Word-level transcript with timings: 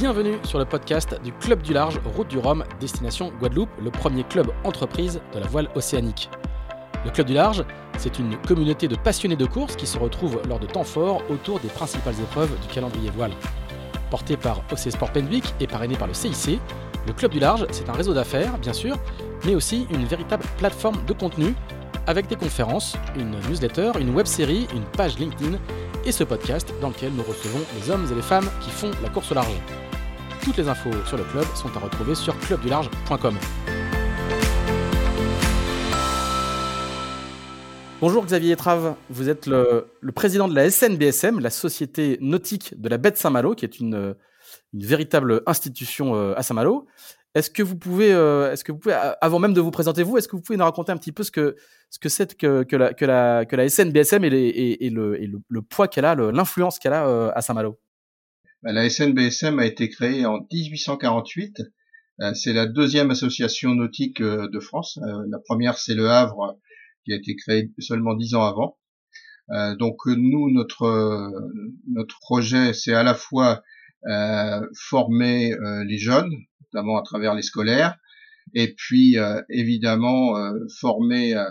Bienvenue 0.00 0.38
sur 0.44 0.58
le 0.58 0.64
podcast 0.64 1.20
du 1.22 1.30
Club 1.30 1.60
du 1.60 1.74
Large, 1.74 2.00
Route 2.16 2.28
du 2.28 2.38
Rhum, 2.38 2.64
destination 2.80 3.32
Guadeloupe, 3.38 3.68
le 3.82 3.90
premier 3.90 4.24
club 4.24 4.50
entreprise 4.64 5.20
de 5.34 5.38
la 5.38 5.46
voile 5.46 5.68
océanique. 5.74 6.30
Le 7.04 7.10
Club 7.10 7.26
du 7.26 7.34
Large, 7.34 7.66
c'est 7.98 8.18
une 8.18 8.38
communauté 8.38 8.88
de 8.88 8.96
passionnés 8.96 9.36
de 9.36 9.44
course 9.44 9.76
qui 9.76 9.86
se 9.86 9.98
retrouvent 9.98 10.40
lors 10.48 10.58
de 10.58 10.66
temps 10.66 10.84
forts 10.84 11.22
autour 11.28 11.60
des 11.60 11.68
principales 11.68 12.18
épreuves 12.18 12.48
du 12.62 12.68
calendrier 12.68 13.10
voile. 13.10 13.32
Porté 14.10 14.38
par 14.38 14.62
OC 14.72 14.90
Sport 14.90 15.12
Penwick 15.12 15.52
et 15.60 15.66
parrainé 15.66 15.96
par 15.96 16.08
le 16.08 16.14
CIC, 16.14 16.58
le 17.06 17.12
Club 17.12 17.32
du 17.32 17.38
Large, 17.38 17.66
c'est 17.70 17.90
un 17.90 17.92
réseau 17.92 18.14
d'affaires, 18.14 18.56
bien 18.56 18.72
sûr, 18.72 18.96
mais 19.44 19.54
aussi 19.54 19.86
une 19.90 20.06
véritable 20.06 20.44
plateforme 20.56 21.04
de 21.04 21.12
contenu 21.12 21.54
avec 22.06 22.26
des 22.26 22.36
conférences, 22.36 22.96
une 23.16 23.32
newsletter, 23.50 23.92
une 24.00 24.14
web 24.14 24.24
série, 24.24 24.66
une 24.72 24.84
page 24.96 25.18
LinkedIn 25.18 25.58
et 26.06 26.12
ce 26.12 26.24
podcast 26.24 26.72
dans 26.80 26.88
lequel 26.88 27.12
nous 27.12 27.22
recevons 27.22 27.60
les 27.78 27.90
hommes 27.90 28.08
et 28.10 28.14
les 28.14 28.22
femmes 28.22 28.48
qui 28.62 28.70
font 28.70 28.92
la 29.02 29.10
course 29.10 29.30
au 29.32 29.34
large. 29.34 29.60
Toutes 30.42 30.56
les 30.56 30.68
infos 30.68 30.90
sur 31.04 31.18
le 31.18 31.24
club 31.24 31.44
sont 31.54 31.68
à 31.76 31.80
retrouver 31.80 32.14
sur 32.14 32.38
clubdularge.com. 32.38 33.36
Bonjour 38.00 38.24
Xavier 38.24 38.52
Etrave, 38.52 38.94
vous 39.10 39.28
êtes 39.28 39.46
le, 39.46 39.86
président 40.14 40.48
de 40.48 40.54
la 40.54 40.70
SNBSM, 40.70 41.40
la 41.40 41.50
Société 41.50 42.16
Nautique 42.22 42.80
de 42.80 42.88
la 42.88 42.96
Baie 42.96 43.10
de 43.10 43.18
Saint-Malo, 43.18 43.54
qui 43.54 43.66
est 43.66 43.80
une, 43.80 44.14
véritable 44.72 45.42
institution 45.46 46.14
euh, 46.14 46.32
à 46.36 46.42
Saint-Malo. 46.42 46.86
Est-ce 47.34 47.50
que 47.50 47.62
vous 47.62 47.76
pouvez, 47.76 48.12
euh, 48.12 48.50
est-ce 48.50 48.64
que 48.64 48.72
vous 48.72 48.78
pouvez, 48.78 48.96
avant 49.20 49.38
même 49.38 49.52
de 49.52 49.60
vous 49.60 49.70
présenter 49.70 50.02
vous, 50.02 50.16
est-ce 50.16 50.26
que 50.26 50.36
vous 50.36 50.42
pouvez 50.42 50.56
nous 50.56 50.64
raconter 50.64 50.90
un 50.90 50.96
petit 50.96 51.12
peu 51.12 51.22
ce 51.22 51.30
que 51.30 51.54
ce 51.90 51.98
que 51.98 52.08
c'est 52.08 52.34
que, 52.36 52.62
que, 52.62 52.76
la, 52.76 52.94
que, 52.94 53.04
la, 53.04 53.44
que 53.44 53.56
la 53.56 53.68
SNBSM 53.68 54.24
et, 54.24 54.30
le, 54.30 55.22
et 55.22 55.26
le, 55.26 55.62
poids 55.62 55.86
qu'elle 55.86 56.06
a, 56.06 56.14
l'influence 56.14 56.78
qu'elle 56.78 56.94
a 56.94 57.06
euh, 57.06 57.30
à 57.34 57.42
Saint-Malo? 57.42 57.78
La 58.62 58.88
SNBSM 58.88 59.58
a 59.58 59.66
été 59.66 59.88
créée 59.88 60.26
en 60.26 60.46
1848. 60.52 61.62
Euh, 62.20 62.34
c'est 62.34 62.52
la 62.52 62.66
deuxième 62.66 63.10
association 63.10 63.74
nautique 63.74 64.22
de 64.22 64.60
France. 64.60 64.98
La 65.28 65.38
première, 65.38 65.78
c'est 65.78 65.94
le 65.94 66.10
Havre, 66.10 66.58
qui 67.04 67.12
a 67.12 67.16
été 67.16 67.34
créé 67.36 67.72
seulement 67.78 68.14
dix 68.14 68.34
ans 68.34 68.44
avant. 68.44 68.78
donc 69.78 69.96
nous, 70.06 70.50
notre 70.50 71.32
notre 71.88 72.18
projet, 72.20 72.72
c'est 72.74 72.92
à 72.92 73.02
la 73.02 73.14
fois 73.14 73.62
former 74.74 75.54
les 75.86 75.98
jeunes 75.98 76.30
notamment 76.72 76.98
à 76.98 77.02
travers 77.02 77.34
les 77.34 77.42
scolaires, 77.42 77.96
et 78.54 78.74
puis 78.74 79.18
euh, 79.18 79.40
évidemment 79.48 80.36
euh, 80.36 80.52
former 80.80 81.34
euh, 81.34 81.44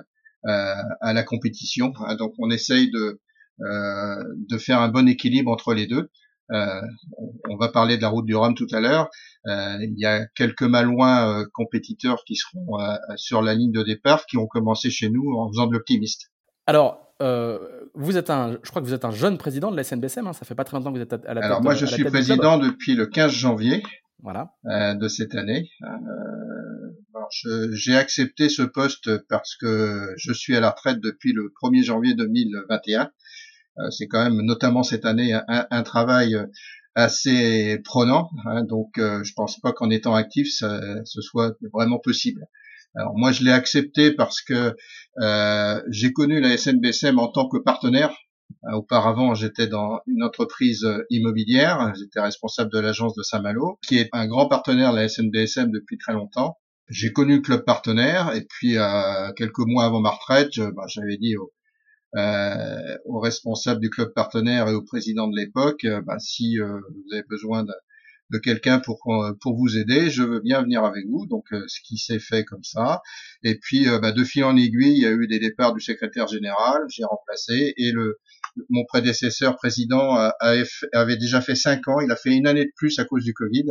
à 1.01 1.13
la 1.13 1.23
compétition. 1.23 1.93
Hein. 1.99 2.15
donc 2.15 2.33
on 2.37 2.49
essaye 2.49 2.89
de 2.91 3.19
de 3.61 4.57
faire 4.57 4.79
un 4.79 4.87
bon 4.87 5.05
équilibre 5.05 5.51
entre 5.51 5.73
les 5.73 5.85
deux. 5.85 6.09
On, 6.49 7.57
va 7.57 7.69
parler 7.69 7.97
de 7.97 8.01
la 8.01 8.09
route 8.09 8.25
du 8.25 8.35
Rhum 8.35 8.55
tout 8.55 8.67
à 8.71 8.79
l'heure. 8.79 9.09
il 9.45 9.95
y 9.97 10.05
a 10.05 10.25
quelques 10.35 10.63
malouins 10.63 11.45
compétiteurs 11.53 12.23
qui 12.25 12.35
seront 12.35 12.77
sur 13.15 13.41
la 13.41 13.53
ligne 13.53 13.71
de 13.71 13.83
départ, 13.83 14.25
qui 14.25 14.37
ont 14.37 14.47
commencé 14.47 14.89
chez 14.89 15.09
nous 15.09 15.33
en 15.37 15.49
faisant 15.49 15.67
de 15.67 15.73
l'optimiste. 15.73 16.31
Alors, 16.67 17.13
vous 17.19 18.17
êtes 18.17 18.29
un, 18.29 18.57
je 18.63 18.69
crois 18.69 18.81
que 18.81 18.87
vous 18.87 18.93
êtes 18.93 19.05
un 19.05 19.11
jeune 19.11 19.37
président 19.37 19.71
de 19.71 19.77
la 19.77 19.83
SNBSM. 19.83 20.27
Hein, 20.27 20.33
ça 20.33 20.45
fait 20.45 20.55
pas 20.55 20.63
très 20.63 20.77
longtemps 20.77 20.91
que 20.91 20.97
vous 20.97 21.03
êtes 21.03 21.13
à, 21.13 21.33
la 21.33 21.35
tête. 21.35 21.43
Alors 21.43 21.61
moi, 21.61 21.75
je 21.75 21.85
suis 21.85 22.03
président 22.05 22.57
depuis 22.57 22.95
le 22.95 23.05
15 23.05 23.31
janvier 23.31 23.83
voilà. 24.21 24.51
Euh, 24.65 24.95
de 24.95 25.07
cette 25.07 25.35
année. 25.35 25.69
Euh, 25.83 27.69
j'ai 27.73 27.95
accepté 27.95 28.49
ce 28.49 28.63
poste 28.63 29.09
parce 29.27 29.55
que 29.55 30.13
je 30.17 30.33
suis 30.33 30.55
à 30.55 30.59
la 30.59 30.71
retraite 30.71 30.99
depuis 30.99 31.33
le 31.33 31.53
1er 31.61 31.83
janvier 31.83 32.13
2021. 32.15 33.11
Euh, 33.77 33.89
c'est 33.91 34.07
quand 34.07 34.23
même, 34.23 34.41
notamment 34.41 34.83
cette 34.83 35.05
année, 35.05 35.33
un, 35.33 35.67
un 35.69 35.83
travail 35.83 36.37
assez 36.95 37.79
prenant. 37.83 38.29
Hein, 38.45 38.63
donc, 38.63 38.89
je 38.97 39.33
pense 39.33 39.59
pas 39.59 39.71
qu'en 39.71 39.89
étant 39.89 40.15
actif, 40.15 40.51
ça, 40.51 40.81
ce 41.05 41.21
soit 41.21 41.55
vraiment 41.71 41.99
possible. 41.99 42.45
Alors 42.95 43.15
moi, 43.15 43.31
je 43.31 43.43
l'ai 43.43 43.51
accepté 43.51 44.11
parce 44.11 44.41
que 44.41 44.75
euh, 45.21 45.81
j'ai 45.89 46.11
connu 46.11 46.41
la 46.41 46.57
SNBSM 46.57 47.19
en 47.19 47.27
tant 47.27 47.47
que 47.47 47.57
partenaire 47.57 48.15
euh, 48.65 48.77
auparavant, 48.77 49.35
j'étais 49.35 49.67
dans 49.67 50.01
une 50.07 50.23
entreprise 50.23 50.83
euh, 50.83 51.05
immobilière. 51.09 51.93
J'étais 51.97 52.19
responsable 52.19 52.71
de 52.71 52.79
l'agence 52.79 53.13
de 53.15 53.21
Saint-Malo, 53.21 53.79
qui 53.87 53.97
est 53.97 54.09
un 54.11 54.27
grand 54.27 54.47
partenaire 54.47 54.91
de 54.91 54.97
la 54.97 55.07
SNBSM 55.07 55.71
depuis 55.71 55.97
très 55.97 56.13
longtemps. 56.13 56.57
J'ai 56.89 57.13
connu 57.13 57.35
le 57.35 57.41
club 57.41 57.63
partenaire 57.63 58.33
et 58.33 58.45
puis 58.49 58.77
euh, 58.77 59.31
quelques 59.33 59.59
mois 59.59 59.85
avant 59.85 60.01
ma 60.01 60.09
retraite, 60.09 60.59
bah, 60.75 60.85
j'avais 60.87 61.17
dit 61.17 61.37
au, 61.37 61.51
euh, 62.15 62.97
au, 63.05 63.19
responsable 63.19 63.81
du 63.81 63.89
club 63.89 64.13
partenaire 64.13 64.67
et 64.67 64.73
au 64.73 64.81
président 64.81 65.27
de 65.27 65.35
l'époque, 65.35 65.85
bah, 66.05 66.17
si 66.19 66.57
vous 66.57 67.13
avez 67.13 67.23
besoin 67.29 67.63
de, 67.63 67.73
de 68.31 68.37
quelqu'un 68.37 68.79
pour 68.79 68.99
pour 69.41 69.55
vous 69.57 69.77
aider, 69.77 70.09
je 70.09 70.23
veux 70.23 70.39
bien 70.39 70.61
venir 70.61 70.83
avec 70.83 71.05
vous. 71.07 71.25
Donc 71.27 71.45
ce 71.51 71.79
qui 71.83 71.97
s'est 71.97 72.19
fait 72.19 72.43
comme 72.43 72.63
ça. 72.63 73.01
Et 73.43 73.57
puis 73.59 73.85
bah, 74.01 74.11
de 74.11 74.23
fil 74.23 74.43
en 74.43 74.55
aiguille, 74.57 74.97
il 74.97 75.03
y 75.03 75.05
a 75.05 75.11
eu 75.11 75.27
des 75.27 75.39
départs 75.39 75.73
du 75.73 75.81
secrétaire 75.81 76.27
général, 76.27 76.81
j'ai 76.89 77.03
remplacé 77.03 77.73
et 77.77 77.91
le 77.91 78.19
mon 78.69 78.83
prédécesseur 78.85 79.55
président 79.55 80.15
avait 80.93 81.17
déjà 81.17 81.41
fait 81.41 81.55
cinq 81.55 81.87
ans. 81.87 81.99
Il 82.01 82.11
a 82.11 82.15
fait 82.15 82.35
une 82.35 82.47
année 82.47 82.65
de 82.65 82.71
plus 82.75 82.99
à 82.99 83.05
cause 83.05 83.23
du 83.23 83.33
Covid. 83.33 83.65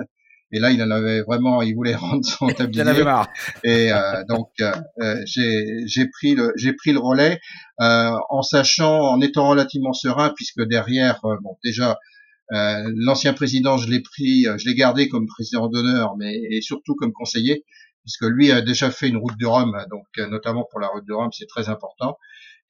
Et 0.52 0.60
là, 0.60 0.70
il 0.70 0.82
en 0.82 0.90
avait 0.90 1.22
vraiment, 1.22 1.62
il 1.62 1.74
voulait 1.74 1.94
rendre 1.96 2.24
son 2.24 2.48
tablier. 2.48 2.82
il 2.82 2.88
en 2.88 2.90
avait 2.90 3.04
marre. 3.04 3.28
Et 3.64 3.92
euh, 3.92 4.24
donc, 4.28 4.50
euh, 4.60 4.72
euh, 5.00 5.22
j'ai 5.24 6.06
pris 6.08 6.34
le 6.34 6.52
j'ai 6.56 6.72
pris 6.72 6.92
le 6.92 6.98
relais 6.98 7.38
en 7.78 8.42
sachant, 8.42 9.00
en 9.00 9.20
étant 9.20 9.48
relativement 9.48 9.92
serein, 9.92 10.32
puisque 10.34 10.62
derrière, 10.62 11.20
bon, 11.22 11.56
déjà, 11.62 11.98
l'ancien 12.50 13.34
président, 13.34 13.76
je 13.76 13.88
l'ai 13.88 14.00
pris, 14.00 14.44
je 14.44 14.68
l'ai 14.68 14.74
gardé 14.74 15.08
comme 15.08 15.26
président 15.26 15.68
d'honneur, 15.68 16.16
mais 16.18 16.34
et 16.50 16.60
surtout 16.60 16.94
comme 16.96 17.12
conseiller, 17.12 17.64
puisque 18.02 18.24
lui 18.24 18.50
a 18.50 18.60
déjà 18.62 18.90
fait 18.90 19.08
une 19.08 19.18
route 19.18 19.36
du 19.36 19.46
Rhum, 19.46 19.76
donc 19.90 20.06
notamment 20.30 20.66
pour 20.70 20.80
la 20.80 20.88
route 20.88 21.04
du 21.04 21.12
Rhum, 21.12 21.30
c'est 21.32 21.46
très 21.46 21.68
important. 21.68 22.16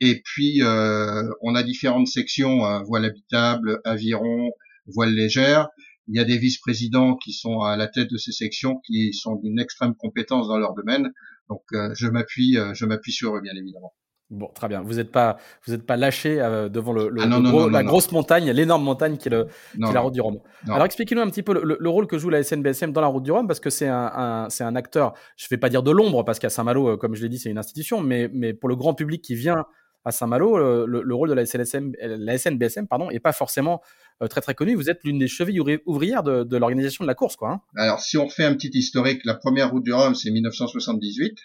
Et 0.01 0.21
puis, 0.25 0.63
euh, 0.63 1.29
on 1.43 1.55
a 1.55 1.63
différentes 1.63 2.07
sections, 2.07 2.65
euh, 2.67 2.81
voile 2.81 3.05
habitable, 3.05 3.81
aviron, 3.85 4.51
voile 4.87 5.13
légère. 5.13 5.69
Il 6.09 6.17
y 6.17 6.21
a 6.21 6.25
des 6.25 6.39
vice-présidents 6.39 7.17
qui 7.17 7.33
sont 7.33 7.61
à 7.61 7.77
la 7.77 7.87
tête 7.87 8.11
de 8.11 8.17
ces 8.17 8.33
sections, 8.33 8.81
qui 8.87 9.13
sont 9.13 9.37
d'une 9.37 9.59
extrême 9.61 9.95
compétence 9.95 10.49
dans 10.49 10.59
leur 10.59 10.75
domaine. 10.75 11.13
Donc, 11.49 11.63
euh, 11.73 11.91
je 11.95 12.09
m'appuie, 12.09 12.57
je 12.75 12.85
m'appuie 12.85 13.13
sur 13.13 13.37
eux, 13.37 13.41
bien 13.41 13.55
évidemment. 13.55 13.93
Bon, 14.31 14.51
très 14.55 14.69
bien. 14.69 14.83
Vous 14.83 14.95
n'êtes 14.95 15.11
pas, 15.11 15.39
vous 15.67 15.73
êtes 15.73 15.87
pas 15.87 15.97
lâché 15.97 16.37
devant 16.71 16.93
le, 16.93 17.11
ah 17.19 17.71
la 17.71 17.83
grosse 17.83 18.13
montagne, 18.13 18.51
l'énorme 18.51 18.85
montagne 18.85 19.17
qui 19.17 19.29
est, 19.29 19.31
le, 19.31 19.47
la 19.79 20.01
route 20.01 20.13
du 20.13 20.21
Rhum. 20.21 20.39
Alors, 20.69 20.85
expliquez-nous 20.85 21.23
un 21.23 21.31
petit 21.31 21.43
peu 21.43 21.55
le, 21.55 21.89
rôle 21.89 22.07
que 22.07 22.19
joue 22.19 22.29
la 22.29 22.43
SNBSM 22.43 22.93
dans 22.93 23.01
la 23.01 23.07
route 23.07 23.23
du 23.23 23.33
Rhum, 23.33 23.47
parce 23.47 23.61
que 23.61 23.71
c'est 23.71 23.89
un, 23.89 24.47
c'est 24.51 24.65
un 24.65 24.77
acteur. 24.77 25.15
Je 25.37 25.47
ne 25.47 25.49
vais 25.51 25.57
pas 25.57 25.71
dire 25.71 25.83
de 25.83 25.91
l'ombre, 25.91 26.25
parce 26.25 26.39
qu'à 26.39 26.51
Saint-Malo, 26.51 26.99
comme 26.99 27.15
je 27.15 27.23
l'ai 27.23 27.31
dit, 27.31 27.39
c'est 27.39 27.49
une 27.49 27.59
institution, 27.59 28.03
mais, 28.03 28.29
mais 28.35 28.53
pour 28.53 28.69
le 28.69 28.77
grand 28.77 28.93
public 28.93 29.23
qui 29.23 29.35
vient 29.35 29.65
à 30.05 30.13
Saint-Malo, 30.13 30.87
le, 30.87 31.15
rôle 31.15 31.29
de 31.29 31.35
la, 31.35 31.47
SNSM, 31.47 31.93
la 32.01 32.39
SNBSM 32.39 32.87
pardon, 32.87 33.11
est 33.11 33.21
pas 33.21 33.33
forcément 33.33 33.81
euh, 33.81 34.08
très 34.27 34.41
très 34.41 34.55
connu. 34.55 34.75
Vous 34.75 34.91
êtes 34.91 35.01
l'une 35.05 35.19
des 35.19 35.29
chevilles 35.29 35.61
ouvrières 35.87 36.23
de, 36.23 36.57
l'organisation 36.57 37.05
de 37.05 37.07
la 37.07 37.15
course. 37.15 37.37
Quoi, 37.37 37.53
hein. 37.53 37.61
Alors, 37.77 38.01
si 38.01 38.17
on 38.17 38.29
fait 38.29 38.45
un 38.45 38.55
petit 38.55 38.71
historique, 38.73 39.21
la 39.25 39.35
première 39.35 39.71
route 39.71 39.85
du 39.85 39.93
Rhum, 39.93 40.15
c'est 40.15 40.31
1978. 40.31 41.37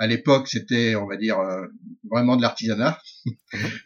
À 0.00 0.06
l'époque, 0.06 0.46
c'était, 0.46 0.94
on 0.94 1.06
va 1.06 1.16
dire, 1.16 1.40
euh, 1.40 1.66
vraiment 2.10 2.36
de 2.36 2.42
l'artisanat. 2.42 2.98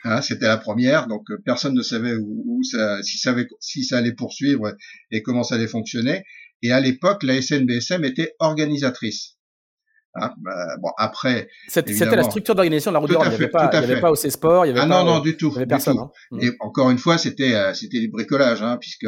Hein, 0.04 0.20
c'était 0.20 0.46
la 0.46 0.56
première, 0.56 1.06
donc 1.06 1.30
euh, 1.30 1.38
personne 1.44 1.74
ne 1.74 1.82
savait 1.82 2.14
où, 2.16 2.60
ça, 2.64 3.00
si, 3.02 3.18
ça 3.18 3.34
si 3.60 3.84
ça 3.84 3.98
allait 3.98 4.12
poursuivre 4.12 4.74
et 5.12 5.22
comment 5.22 5.44
ça 5.44 5.54
allait 5.54 5.69
fonctionner. 5.69 6.24
Et 6.62 6.72
à 6.72 6.80
l'époque, 6.80 7.22
la 7.22 7.40
SNBSM 7.40 8.04
était 8.04 8.34
organisatrice. 8.40 9.36
Hein, 10.15 10.34
bah, 10.43 10.77
bon, 10.78 10.91
après, 10.99 11.49
c'était 11.69 11.95
la 12.05 12.23
structure 12.25 12.55
d'organisation 12.55 12.91
de 12.91 12.95
la 12.95 12.99
route 13.00 13.11
du 13.11 13.17
Rhum. 13.17 13.27
Il 13.27 13.31
n'y 13.31 13.34
avait 13.37 13.49
pas, 13.49 13.71
il 13.73 13.81
y 13.81 13.83
avait 13.84 14.00
pas 14.00 14.11
OC 14.11 14.31
Sport, 14.31 14.67
il 14.67 14.69
y 14.69 14.71
avait 14.73 14.81
ah 14.81 14.87
pas, 14.87 15.05
non, 15.05 15.05
non, 15.05 15.21
du 15.21 15.39
tout. 15.39 15.49
Il 15.49 15.55
y 15.55 15.56
avait 15.56 15.67
personne. 15.67 15.99
Hein. 15.99 16.11
Et 16.41 16.50
encore 16.61 16.91
une 16.91 16.99
fois, 16.99 17.17
c'était, 17.17 17.55
euh, 17.55 17.73
c'était 17.73 17.99
du 17.99 18.09
bricolage, 18.09 18.62
hein, 18.62 18.76
puisque 18.79 19.06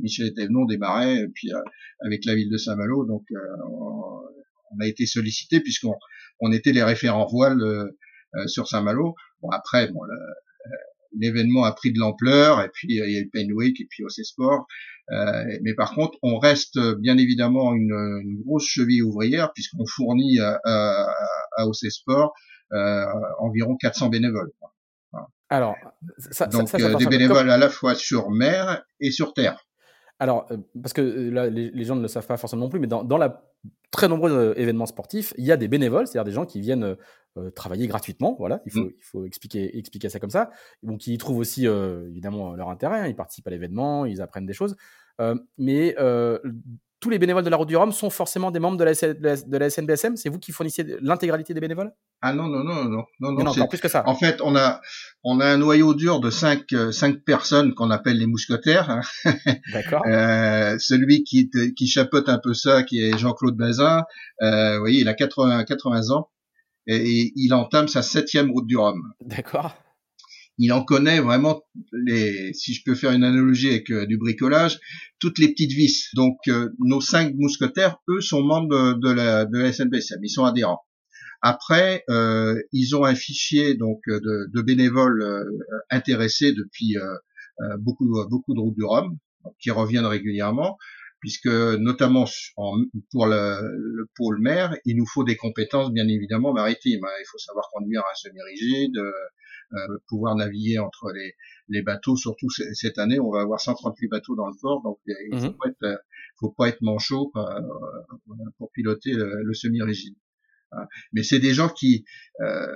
Michel 0.00 0.28
Etévenon 0.28 0.64
démarrait, 0.64 1.16
et 1.16 1.28
puis 1.28 1.52
euh, 1.52 1.58
avec 2.04 2.24
la 2.24 2.36
ville 2.36 2.50
de 2.50 2.56
Saint-Malo, 2.56 3.04
donc 3.04 3.24
euh, 3.32 3.38
on 3.68 4.80
a 4.80 4.86
été 4.86 5.06
sollicité 5.06 5.60
puisqu'on 5.60 5.94
on 6.40 6.52
était 6.52 6.72
les 6.72 6.82
référents 6.82 7.26
voile 7.26 7.60
sur 8.46 8.66
Saint-Malo. 8.68 9.14
Bon, 9.42 9.50
après, 9.50 9.88
bon, 9.88 10.00
l'événement 11.18 11.64
a 11.64 11.72
pris 11.72 11.92
de 11.92 11.98
l'ampleur, 11.98 12.62
et 12.62 12.68
puis 12.72 12.88
il 12.90 12.96
y 12.96 13.00
a 13.00 13.20
eu 13.20 13.30
Penwick, 13.32 13.80
et 13.80 13.86
puis 13.88 14.04
OC 14.04 14.24
Sport. 14.24 14.66
Euh, 15.10 15.44
mais 15.62 15.74
par 15.74 15.94
contre, 15.94 16.18
on 16.22 16.38
reste 16.38 16.78
bien 16.98 17.18
évidemment 17.18 17.74
une, 17.74 17.92
une 18.24 18.40
grosse 18.42 18.66
cheville 18.66 19.02
ouvrière 19.02 19.52
puisqu'on 19.52 19.84
fournit 19.86 20.40
à, 20.40 20.58
à, 20.64 21.14
à 21.58 21.66
OC 21.66 21.90
Sport 21.90 22.32
euh, 22.72 23.04
environ 23.38 23.76
400 23.76 24.08
bénévoles. 24.08 24.50
Alors, 25.50 25.76
ça, 26.30 26.46
donc 26.46 26.68
ça, 26.68 26.78
euh, 26.78 26.94
des 26.96 27.06
bénévoles 27.06 27.50
à 27.50 27.58
la 27.58 27.68
fois 27.68 27.94
sur 27.94 28.30
mer 28.30 28.82
et 28.98 29.10
sur 29.10 29.34
terre. 29.34 29.64
Alors, 30.24 30.46
euh, 30.50 30.56
parce 30.80 30.94
que 30.94 31.02
là, 31.02 31.50
les, 31.50 31.70
les, 31.70 31.84
gens 31.84 31.96
ne 31.96 32.00
le 32.00 32.08
savent 32.08 32.26
pas 32.26 32.38
forcément 32.38 32.62
non 32.62 32.70
plus, 32.70 32.80
mais 32.80 32.86
dans, 32.86 33.04
dans 33.04 33.18
la 33.18 33.44
très 33.90 34.08
nombreux 34.08 34.54
événements 34.56 34.86
sportifs, 34.86 35.34
il 35.36 35.44
y 35.44 35.52
a 35.52 35.58
des 35.58 35.68
bénévoles, 35.68 36.06
c'est-à-dire 36.06 36.24
des 36.24 36.32
gens 36.32 36.46
qui 36.46 36.62
viennent 36.62 36.96
euh, 37.36 37.50
travailler 37.50 37.86
gratuitement. 37.86 38.34
Voilà, 38.38 38.62
il 38.64 38.72
faut, 38.72 38.84
mmh. 38.84 38.92
il 38.96 39.04
faut 39.04 39.26
expliquer, 39.26 39.76
expliquer 39.76 40.08
ça 40.08 40.20
comme 40.20 40.30
ça. 40.30 40.50
Donc, 40.82 41.06
ils 41.06 41.18
trouvent 41.18 41.36
aussi 41.36 41.68
euh, 41.68 42.08
évidemment 42.08 42.54
leur 42.54 42.70
intérêt. 42.70 43.00
Hein. 43.00 43.06
ils 43.08 43.14
participent 43.14 43.46
à 43.46 43.50
l'événement, 43.50 44.06
ils 44.06 44.22
apprennent 44.22 44.46
des 44.46 44.54
choses. 44.54 44.76
mais 45.58 45.94
tous 47.04 47.10
les 47.10 47.18
bénévoles 47.18 47.44
de 47.44 47.50
la 47.50 47.58
Route 47.58 47.68
du 47.68 47.76
Rhum 47.76 47.92
sont 47.92 48.08
forcément 48.08 48.50
des 48.50 48.60
membres 48.60 48.78
de 48.78 48.84
la, 48.84 48.94
de 48.94 49.58
la, 49.58 49.68
SNBSM 49.68 50.16
C'est 50.16 50.30
vous 50.30 50.38
qui 50.38 50.52
fournissez 50.52 50.96
l'intégralité 51.02 51.52
des 51.52 51.60
bénévoles? 51.60 51.92
Ah 52.22 52.32
non, 52.32 52.48
non, 52.48 52.64
non, 52.64 52.84
non. 52.86 53.04
non, 53.20 53.32
non, 53.32 53.54
non 53.54 53.66
plus 53.66 53.78
que 53.78 53.88
ça. 53.88 54.04
En 54.06 54.14
fait, 54.14 54.40
on 54.40 54.56
a, 54.56 54.80
on 55.22 55.38
a 55.38 55.44
un 55.44 55.58
noyau 55.58 55.92
dur 55.92 56.18
de 56.20 56.30
cinq, 56.30 56.72
euh, 56.72 56.92
cinq 56.92 57.22
personnes 57.26 57.74
qu'on 57.74 57.90
appelle 57.90 58.16
les 58.16 58.24
mousquetaires. 58.24 58.88
Hein. 58.88 59.02
D'accord. 59.74 60.02
euh, 60.06 60.76
celui 60.78 61.24
qui, 61.24 61.50
qui 61.76 61.86
chapeaute 61.86 62.30
un 62.30 62.38
peu 62.38 62.54
ça, 62.54 62.84
qui 62.84 63.02
est 63.02 63.18
Jean-Claude 63.18 63.54
Bazin, 63.54 64.04
euh, 64.40 64.76
vous 64.76 64.80
voyez, 64.80 65.02
il 65.02 65.08
a 65.08 65.12
80, 65.12 65.64
80 65.64 66.10
ans 66.10 66.30
et, 66.86 66.96
et 66.96 67.32
il 67.36 67.52
entame 67.52 67.86
sa 67.86 68.00
septième 68.00 68.50
route 68.50 68.66
du 68.66 68.78
Rhum. 68.78 69.12
D'accord 69.20 69.76
il 70.58 70.72
en 70.72 70.84
connaît 70.84 71.20
vraiment 71.20 71.62
les, 71.92 72.52
si 72.54 72.74
je 72.74 72.82
peux 72.84 72.94
faire 72.94 73.12
une 73.12 73.24
analogie 73.24 73.70
avec 73.70 73.90
euh, 73.90 74.06
du 74.06 74.18
bricolage, 74.18 74.78
toutes 75.18 75.38
les 75.38 75.48
petites 75.48 75.72
vis. 75.72 76.08
Donc 76.14 76.36
euh, 76.48 76.70
nos 76.78 77.00
cinq 77.00 77.34
mousquetaires, 77.36 77.96
eux, 78.08 78.20
sont 78.20 78.42
membres 78.42 78.94
de, 78.94 79.10
la, 79.10 79.44
de 79.44 79.58
la 79.58 79.72
SNBSM, 79.72 80.20
ils 80.22 80.30
sont 80.30 80.44
adhérents. 80.44 80.82
Après, 81.42 82.04
euh, 82.08 82.58
ils 82.72 82.96
ont 82.96 83.04
un 83.04 83.14
fichier 83.14 83.74
donc 83.74 84.00
de, 84.06 84.48
de 84.52 84.62
bénévoles 84.62 85.22
euh, 85.22 85.44
intéressés 85.90 86.52
depuis 86.52 86.96
beaucoup 87.78 88.08
beaucoup 88.28 88.54
de 88.54 88.60
routes 88.60 88.74
du 88.74 88.84
Rhum, 88.84 89.16
qui 89.60 89.70
reviennent 89.70 90.06
régulièrement, 90.06 90.76
puisque 91.24 91.46
notamment 91.46 92.26
pour 93.10 93.26
le, 93.26 93.58
le, 93.62 94.06
pôle 94.14 94.42
mer, 94.42 94.76
il 94.84 94.94
nous 94.94 95.06
faut 95.06 95.24
des 95.24 95.36
compétences 95.36 95.90
bien 95.90 96.06
évidemment 96.06 96.52
maritimes. 96.52 97.02
Hein. 97.02 97.16
Il 97.18 97.24
faut 97.24 97.38
savoir 97.38 97.70
conduire 97.72 98.02
un 98.02 98.14
semi-rigide, 98.14 98.98
euh, 98.98 99.98
pouvoir 100.06 100.36
naviguer 100.36 100.78
entre 100.80 101.12
les, 101.14 101.32
les 101.68 101.80
bateaux. 101.80 102.16
Surtout 102.16 102.50
cette 102.50 102.98
année, 102.98 103.18
on 103.20 103.30
va 103.30 103.40
avoir 103.40 103.58
138 103.58 104.08
bateaux 104.08 104.36
dans 104.36 104.48
le 104.48 104.54
port, 104.60 104.82
donc 104.82 104.98
il 105.06 105.38
faut, 105.38 105.46
mhm. 105.46 105.56
pas 105.56 105.68
être, 105.70 106.02
faut 106.38 106.50
pas 106.50 106.68
être 106.68 106.82
manchot 106.82 107.32
euh, 107.36 107.40
pour 108.58 108.70
piloter 108.72 109.12
le, 109.14 109.54
semi-rigide. 109.54 110.16
Hein. 110.76 110.86
Mais 111.12 111.22
c'est 111.22 111.38
des 111.38 111.54
gens 111.54 111.68
qui 111.68 112.04
euh, 112.40 112.66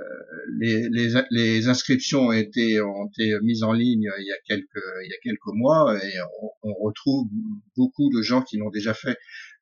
les, 0.58 0.88
les, 0.90 1.14
les, 1.30 1.68
inscriptions 1.68 2.26
ont 2.26 2.32
été 2.32 2.80
ont 2.80 3.06
été 3.06 3.34
mises 3.42 3.62
en 3.62 3.72
ligne 3.72 4.08
il 4.18 4.26
y 4.26 4.32
a 4.32 4.38
quelques 4.46 4.84
il 5.04 5.10
y 5.10 5.14
a 5.14 5.18
quelques 5.22 5.54
mois 5.54 5.96
et 5.96 6.12
on, 6.42 6.70
on 6.70 6.74
retrouve 6.74 7.28
beaucoup 7.76 8.10
de 8.14 8.22
gens 8.22 8.42
qui 8.42 8.56
l'ont 8.58 8.70
déjà 8.70 8.94
fait. 8.94 9.16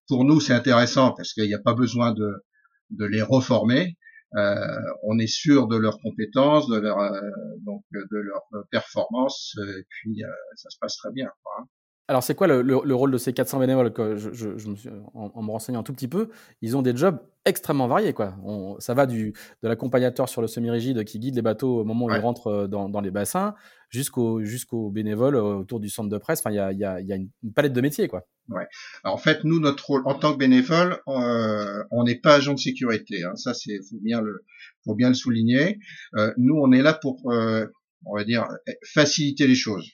Pour 0.09 0.25
nous, 0.25 0.41
c'est 0.41 0.53
intéressant 0.53 1.12
parce 1.17 1.33
qu'il 1.33 1.47
n'y 1.47 1.55
a 1.55 1.59
pas 1.59 1.75
besoin 1.75 2.12
de 2.12 2.44
de 2.91 3.05
les 3.05 3.23
reformer. 3.23 3.97
Euh, 4.35 4.55
on 5.03 5.19
est 5.19 5.27
sûr 5.29 5.67
de 5.69 5.77
leurs 5.77 5.99
compétences, 6.00 6.69
de 6.69 6.79
leur 6.79 6.99
euh, 6.99 7.21
donc 7.65 7.85
de 7.93 8.19
leur 8.19 8.43
performance, 8.71 9.56
et 9.79 9.85
puis 9.88 10.25
euh, 10.25 10.29
ça 10.56 10.69
se 10.69 10.77
passe 10.79 10.97
très 10.97 11.12
bien. 11.12 11.29
Quoi, 11.43 11.53
hein. 11.61 11.67
Alors, 12.08 12.23
c'est 12.23 12.37
quoi 12.37 12.47
le, 12.47 12.62
le, 12.62 12.94
rôle 12.94 13.11
de 13.11 13.19
ces 13.19 13.32
400 13.32 13.58
bénévoles 13.58 13.93
que 13.93 14.17
je, 14.17 14.32
je, 14.32 14.56
je 14.56 14.69
me 14.69 14.76
suis, 14.76 14.88
en, 15.14 15.43
me 15.43 15.50
renseignant 15.50 15.81
un 15.81 15.82
tout 15.82 15.93
petit 15.93 16.06
peu, 16.06 16.29
ils 16.62 16.76
ont 16.76 16.82
des 16.82 16.97
jobs 16.97 17.19
extrêmement 17.44 17.88
variés. 17.88 18.12
Quoi. 18.12 18.37
On, 18.44 18.79
ça 18.79 18.94
va 18.94 19.06
du, 19.06 19.32
de 19.62 19.69
l'accompagnateur 19.69 20.29
sur 20.29 20.41
le 20.41 20.47
semi-rigide 20.47 21.05
qui 21.05 21.19
guide 21.19 21.35
les 21.35 21.43
bateaux 21.43 21.81
au 21.81 21.85
moment 21.85 22.06
où 22.06 22.14
ils 22.14 22.20
rentrent 22.20 22.69
dans, 22.69 22.88
dans 22.88 23.00
les 23.00 23.11
bassins 23.11 23.55
jusqu'aux 23.91 24.43
jusqu'au 24.43 24.91
bénévoles 24.91 25.37
autour 25.37 25.81
du 25.81 25.88
centre 25.88 26.08
de 26.08 26.19
presse. 26.19 26.41
Enfin, 26.41 26.50
il 26.50 26.56
y 26.56 26.61
a, 26.61 26.73
y, 26.73 26.85
a, 26.85 27.00
y 27.00 27.12
a, 27.12 27.17
une 27.17 27.53
palette 27.55 27.73
de 27.73 27.81
métiers. 27.81 28.06
Quoi. 28.06 28.26
Ouais. 28.49 28.67
Alors, 29.02 29.17
en 29.17 29.19
fait, 29.19 29.43
nous, 29.44 29.59
notre 29.59 29.87
rôle 29.87 30.02
en 30.05 30.14
tant 30.14 30.32
que 30.32 30.38
bénévole, 30.38 31.00
euh, 31.09 31.85
on 31.91 32.05
n'est 32.05 32.19
pas 32.20 32.37
agent 32.37 32.55
de 32.55 32.59
sécurité. 32.59 33.25
Hein. 33.25 33.35
Ça, 33.37 33.55
c'est 33.55 33.79
faut 33.91 33.99
bien 34.00 34.20
le 34.20 34.44
faut 34.85 34.94
bien 34.94 35.09
le 35.09 35.14
souligner. 35.14 35.79
Euh, 36.17 36.32
nous, 36.37 36.55
on 36.56 36.70
est 36.73 36.82
là 36.82 36.94
pour, 36.94 37.32
euh, 37.32 37.67
on 38.05 38.17
va 38.17 38.25
dire, 38.25 38.47
faciliter 38.85 39.47
les 39.47 39.56
choses. 39.56 39.91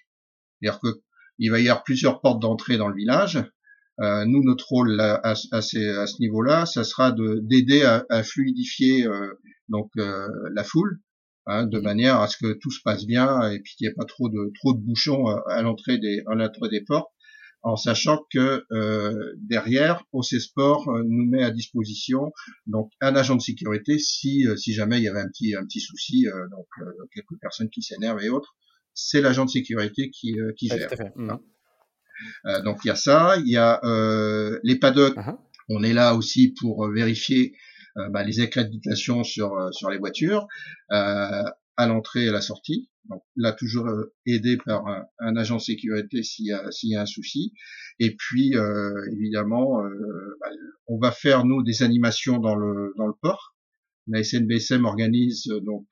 C'est-à-dire 0.61 0.81
que 0.81 0.89
il 1.43 1.51
va 1.51 1.59
y 1.59 1.69
avoir 1.69 1.83
plusieurs 1.83 2.21
portes 2.21 2.41
d'entrée 2.41 2.77
dans 2.77 2.89
le 2.89 2.95
village. 2.95 3.45
Euh, 4.01 4.25
nous, 4.27 4.45
notre 4.45 4.69
rôle 4.69 4.99
à, 5.01 5.17
à, 5.25 5.33
à, 5.33 5.61
ce 5.61 6.21
niveau-là, 6.21 6.67
ça 6.67 6.85
sera 6.85 7.11
de 7.11 7.41
d'aider 7.43 7.83
à, 7.83 8.07
à, 8.11 8.23
fluidifier 8.23 9.07
euh, 9.07 9.35
donc 9.69 9.91
euh, 9.99 10.29
la 10.55 10.63
foule, 10.63 11.01
hein, 11.47 11.67
de 11.67 11.81
manière 11.81 12.21
à 12.21 12.29
ce 12.29 12.37
que 12.37 12.53
tout 12.55 12.71
se 12.71 12.81
passe 12.85 13.07
bien 13.07 13.51
et 13.51 13.59
puis 13.59 13.75
qu'il 13.77 13.87
n'y 13.87 13.91
ait 13.91 13.95
pas 13.95 14.05
trop 14.05 14.29
de 14.29 14.53
trop 14.61 14.73
de 14.73 14.79
bouchons 14.79 15.27
à, 15.27 15.63
l'entrée 15.63 15.99
des 15.99 16.23
à 16.29 16.37
l'entrée 16.37 16.69
des 16.69 16.83
portes, 16.83 17.11
en 17.63 17.77
sachant 17.77 18.21
que 18.33 18.65
derrière, 19.37 20.05
OC 20.13 20.41
Sport 20.41 20.89
nous 21.09 21.29
met 21.29 21.43
à 21.43 21.51
disposition 21.51 22.33
donc 22.67 22.91
un 23.01 23.15
agent 23.17 23.35
de 23.35 23.43
sécurité 23.43 23.99
si 23.99 24.47
si 24.57 24.73
jamais 24.75 24.99
il 24.99 25.05
y 25.05 25.09
avait 25.09 25.21
un 25.21 25.29
petit 25.29 25.57
un 25.57 25.65
petit 25.65 25.81
souci, 25.81 26.27
donc 26.53 26.67
quelques 27.13 27.39
personnes 27.41 27.69
qui 27.69 27.83
s'énervent 27.83 28.23
et 28.23 28.31
autres 28.31 28.55
c'est 28.95 29.21
l'agent 29.21 29.45
de 29.45 29.51
sécurité 29.51 30.11
qui, 30.11 30.39
euh, 30.39 30.53
qui 30.57 30.69
gère. 30.69 30.91
Mmh. 31.17 31.33
Euh, 32.47 32.63
donc 32.63 32.79
il 32.85 32.89
y 32.89 32.91
a 32.91 32.95
ça, 32.95 33.37
il 33.39 33.49
y 33.49 33.57
a 33.57 33.81
euh, 33.85 34.59
les 34.63 34.79
paddocks. 34.79 35.17
Uh-huh. 35.17 35.39
On 35.69 35.83
est 35.83 35.93
là 35.93 36.15
aussi 36.15 36.55
pour 36.61 36.89
vérifier 36.91 37.55
bah, 38.11 38.23
les 38.25 38.41
accréditations 38.41 39.23
sur 39.23 39.53
sur 39.73 39.91
les 39.91 39.99
voitures 39.99 40.47
à 40.89 41.55
l'entrée 41.79 42.25
et 42.25 42.29
à 42.29 42.33
la 42.33 42.41
sortie. 42.41 42.91
Donc 43.09 43.23
là 43.37 43.53
toujours 43.53 43.87
aidé 44.27 44.57
par 44.57 44.85
un, 45.19 45.37
agent 45.37 45.57
de 45.57 45.61
sécurité 45.61 46.23
s'il 46.23 46.47
y 46.47 46.53
a 46.53 46.71
s'il 46.71 46.91
y 46.91 46.97
a 46.97 47.03
un 47.03 47.07
souci. 47.07 47.53
Et 48.01 48.17
puis 48.17 48.55
évidemment, 49.13 49.83
bah, 50.41 50.49
on 50.89 50.99
va 50.99 51.13
faire 51.13 51.45
nous 51.45 51.63
des 51.63 51.83
animations 51.83 52.39
dans 52.39 52.57
le 52.57 52.93
dans 52.97 53.07
le 53.07 53.15
port. 53.21 53.55
La 54.09 54.23
SNBSM 54.23 54.85
organise 54.85 55.47
donc 55.63 55.87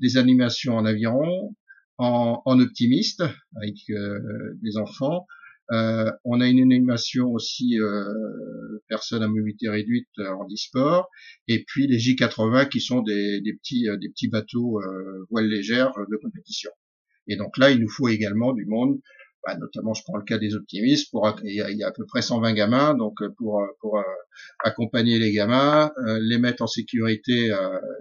des 0.00 0.16
animations 0.18 0.76
en 0.76 0.84
aviron, 0.84 1.54
en, 1.98 2.42
en 2.44 2.60
optimiste 2.60 3.22
avec 3.56 3.74
euh, 3.90 4.54
des 4.62 4.76
enfants. 4.76 5.26
Euh, 5.72 6.10
on 6.24 6.40
a 6.40 6.46
une 6.46 6.60
animation 6.60 7.32
aussi 7.32 7.80
euh, 7.80 8.04
personnes 8.88 9.22
à 9.22 9.28
mobilité 9.28 9.68
réduite 9.68 10.08
euh, 10.18 10.30
en 10.30 10.46
e-sport, 10.46 11.10
et 11.48 11.64
puis 11.64 11.88
les 11.88 11.98
J80 11.98 12.68
qui 12.68 12.80
sont 12.80 13.02
des, 13.02 13.40
des 13.40 13.54
petits 13.54 13.86
des 14.00 14.08
petits 14.08 14.28
bateaux 14.28 14.80
voiles 15.30 15.48
légères 15.48 15.92
de 16.10 16.16
compétition. 16.16 16.70
Et 17.28 17.36
donc 17.36 17.58
là, 17.58 17.70
il 17.72 17.80
nous 17.80 17.88
faut 17.88 18.08
également 18.08 18.52
du 18.52 18.66
monde 18.66 19.00
bah, 19.46 19.56
notamment 19.56 19.94
je 19.94 20.02
prends 20.02 20.16
le 20.16 20.24
cas 20.24 20.38
des 20.38 20.56
optimistes, 20.56 21.10
pour 21.10 21.32
il 21.44 21.54
y, 21.54 21.60
a, 21.60 21.70
il 21.70 21.78
y 21.78 21.84
a 21.84 21.88
à 21.88 21.92
peu 21.92 22.04
près 22.04 22.20
120 22.20 22.52
gamins, 22.52 22.94
donc 22.94 23.22
euh, 23.22 23.30
pour 23.38 23.60
euh, 23.60 23.66
pour 23.80 23.98
euh, 23.98 24.02
accompagner 24.64 25.18
les 25.18 25.32
gamins, 25.32 25.92
les 26.20 26.38
mettre 26.38 26.62
en 26.62 26.66
sécurité 26.66 27.50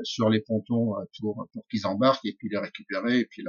sur 0.04 0.30
les 0.30 0.42
pontons 0.42 0.94
pour 1.20 1.48
pour 1.54 1.68
qu'ils 1.70 1.86
embarquent 1.86 2.26
et 2.26 2.36
puis 2.38 2.50
les 2.52 2.58
récupérer 2.58 3.20
et 3.20 3.26
puis 3.26 3.44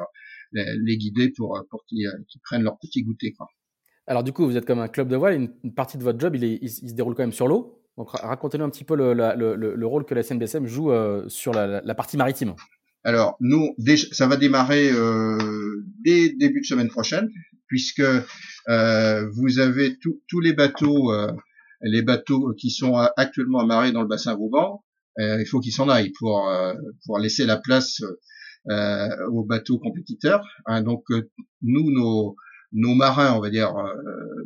les, 0.52 0.96
guider 0.98 1.32
pour 1.36 1.64
pour 1.70 1.84
qu'ils 1.86 2.08
prennent 2.44 2.62
leur 2.62 2.78
petit 2.78 3.02
goûter 3.02 3.32
quoi. 3.32 3.48
Alors 4.06 4.22
du 4.22 4.32
coup, 4.32 4.46
vous 4.46 4.56
êtes 4.56 4.66
comme 4.66 4.78
un 4.78 4.88
club 4.88 5.08
de 5.08 5.16
voile, 5.16 5.34
une, 5.34 5.74
partie 5.74 5.98
de 5.98 6.04
votre 6.04 6.20
job, 6.20 6.36
il, 6.36 6.44
est, 6.44 6.58
il, 6.62 6.70
se 6.70 6.94
déroule 6.94 7.14
quand 7.16 7.24
même 7.24 7.32
sur 7.32 7.48
l'eau. 7.48 7.82
Donc 7.96 8.10
racontez-nous 8.10 8.64
un 8.64 8.70
petit 8.70 8.84
peu 8.84 8.94
le, 8.94 9.14
le, 9.14 9.56
le, 9.56 9.86
rôle 9.86 10.04
que 10.04 10.14
la 10.14 10.22
CNBSM 10.22 10.66
joue 10.66 10.92
sur 11.28 11.52
la, 11.52 11.80
la, 11.80 11.94
partie 11.94 12.16
maritime. 12.16 12.54
Alors 13.06 13.36
nous, 13.38 13.74
ça 14.10 14.26
va 14.26 14.36
démarrer 14.36 14.90
euh, 14.90 15.84
dès 16.04 16.30
début 16.30 16.60
de 16.60 16.66
semaine 16.66 16.88
prochaine 16.88 17.30
puisque 17.68 18.02
euh, 18.68 19.28
vous 19.30 19.58
avez 19.58 19.98
tous 19.98 20.40
les 20.40 20.52
bateaux, 20.52 21.12
euh, 21.12 21.30
les 21.82 22.02
bateaux 22.02 22.54
qui 22.54 22.70
sont 22.70 22.94
actuellement 23.16 23.60
amarrés 23.60 23.92
dans 23.92 24.02
le 24.02 24.08
bassin 24.08 24.34
Vauban, 24.34 24.84
euh, 25.18 25.40
il 25.40 25.46
faut 25.46 25.60
qu'ils 25.60 25.72
s'en 25.72 25.88
aillent 25.88 26.12
pour 26.18 26.50
pour 27.04 27.18
laisser 27.18 27.46
la 27.46 27.56
place 27.56 28.02
aux 28.68 29.44
bateaux 29.44 29.78
compétiteurs. 29.78 30.44
Hein. 30.66 30.82
donc 30.82 31.04
nous, 31.62 31.90
nos 31.90 32.36
nos 32.72 32.94
marins, 32.94 33.32
on 33.34 33.40
va 33.40 33.48
dire 33.48 33.72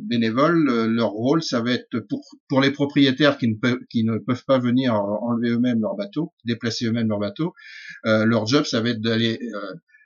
bénévoles, 0.01 0.63
leur 0.93 1.09
rôle, 1.09 1.41
ça 1.41 1.61
va 1.61 1.71
être 1.71 1.99
pour 2.07 2.21
pour 2.47 2.61
les 2.61 2.71
propriétaires 2.71 3.37
qui 3.37 3.47
ne 3.47 3.55
peuvent 3.55 3.79
qui 3.89 4.03
ne 4.03 4.17
peuvent 4.19 4.45
pas 4.45 4.59
venir 4.59 4.93
enlever 4.93 5.49
eux-mêmes 5.49 5.81
leur 5.81 5.95
bateau, 5.95 6.33
déplacer 6.45 6.85
eux-mêmes 6.85 7.09
leur 7.09 7.19
bateau. 7.19 7.53
leur 8.03 8.45
job, 8.45 8.63
ça 8.65 8.79
va 8.81 8.89
être 8.89 9.01
d'aller 9.01 9.39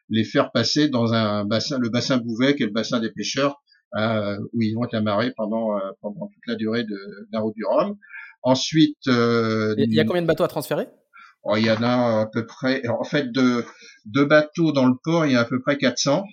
les 0.10 0.24
faire 0.24 0.52
passer 0.52 0.90
dans 0.90 1.14
un 1.14 1.46
bassin, 1.46 1.78
le 1.80 1.90
bassin 1.90 2.18
Bouvet, 2.18 2.56
qui 2.56 2.64
est 2.64 2.68
le 2.68 2.72
bassin 2.72 3.00
des 3.00 3.12
pêcheurs, 3.12 3.62
euh, 3.96 4.38
où 4.54 4.62
ils 4.62 4.74
vont 4.74 4.86
être 4.86 4.94
amarrés 4.94 5.34
pendant, 5.36 5.78
euh, 5.78 5.92
pendant 6.02 6.28
toute 6.28 6.48
la 6.48 6.56
durée 6.56 6.84
de, 6.84 6.98
la 7.32 7.40
route 7.40 7.56
du 7.56 7.66
Rhum. 7.66 7.98
Ensuite, 8.44 9.08
euh, 9.08 9.74
il 9.78 9.94
y 9.94 10.00
a 10.00 10.06
combien 10.06 10.22
de 10.22 10.28
bateaux 10.28 10.44
à 10.44 10.48
transférer? 10.48 10.88
Oh, 11.44 11.56
Il 11.58 11.66
y 11.66 11.72
en 11.72 11.82
a 11.82 12.22
à 12.22 12.26
peu 12.32 12.46
près, 12.46 12.88
en 12.88 13.04
fait, 13.04 13.32
de, 13.32 13.64
deux 14.06 14.26
bateaux 14.26 14.72
dans 14.72 14.86
le 14.86 14.96
port, 15.04 15.26
il 15.26 15.34
y 15.34 15.36
a 15.36 15.42
à 15.42 15.46
peu 15.46 15.62
près 15.62 15.78
400. 15.78 16.24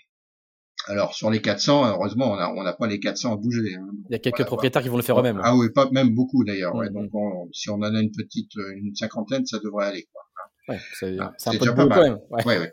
Alors 0.88 1.14
sur 1.14 1.30
les 1.30 1.40
400, 1.40 1.90
heureusement, 1.90 2.32
on 2.32 2.62
n'a 2.64 2.72
pas 2.72 2.88
les 2.88 2.98
400 2.98 3.34
à 3.34 3.36
bouger. 3.36 3.76
Hein. 3.76 3.86
Il 4.10 4.12
y 4.12 4.16
a 4.16 4.18
quelques 4.18 4.44
propriétaires 4.44 4.82
qui 4.82 4.88
vont 4.88 4.96
le 4.96 5.02
faire 5.02 5.20
eux-mêmes. 5.20 5.40
Ah 5.44 5.54
oui, 5.54 5.68
pas 5.72 5.88
même 5.92 6.12
beaucoup 6.12 6.42
d'ailleurs. 6.44 6.74
Ouais. 6.74 6.90
Donc 6.90 7.10
si 7.52 7.70
on 7.70 7.74
en 7.74 7.82
a 7.82 8.00
une 8.00 8.10
petite, 8.10 8.50
une 8.56 8.92
cinquantaine, 8.96 9.46
ça 9.46 9.58
devrait 9.62 9.86
aller. 9.86 10.08
Quoi. 10.12 10.22
Ouais, 10.68 10.80
c'est 10.94 11.16
ah, 11.20 11.32
un 11.46 11.50
peu 11.52 11.66
de 11.66 11.70
quand 11.70 12.02
même. 12.02 12.18
Ouais, 12.30 12.58
ouais. 12.58 12.72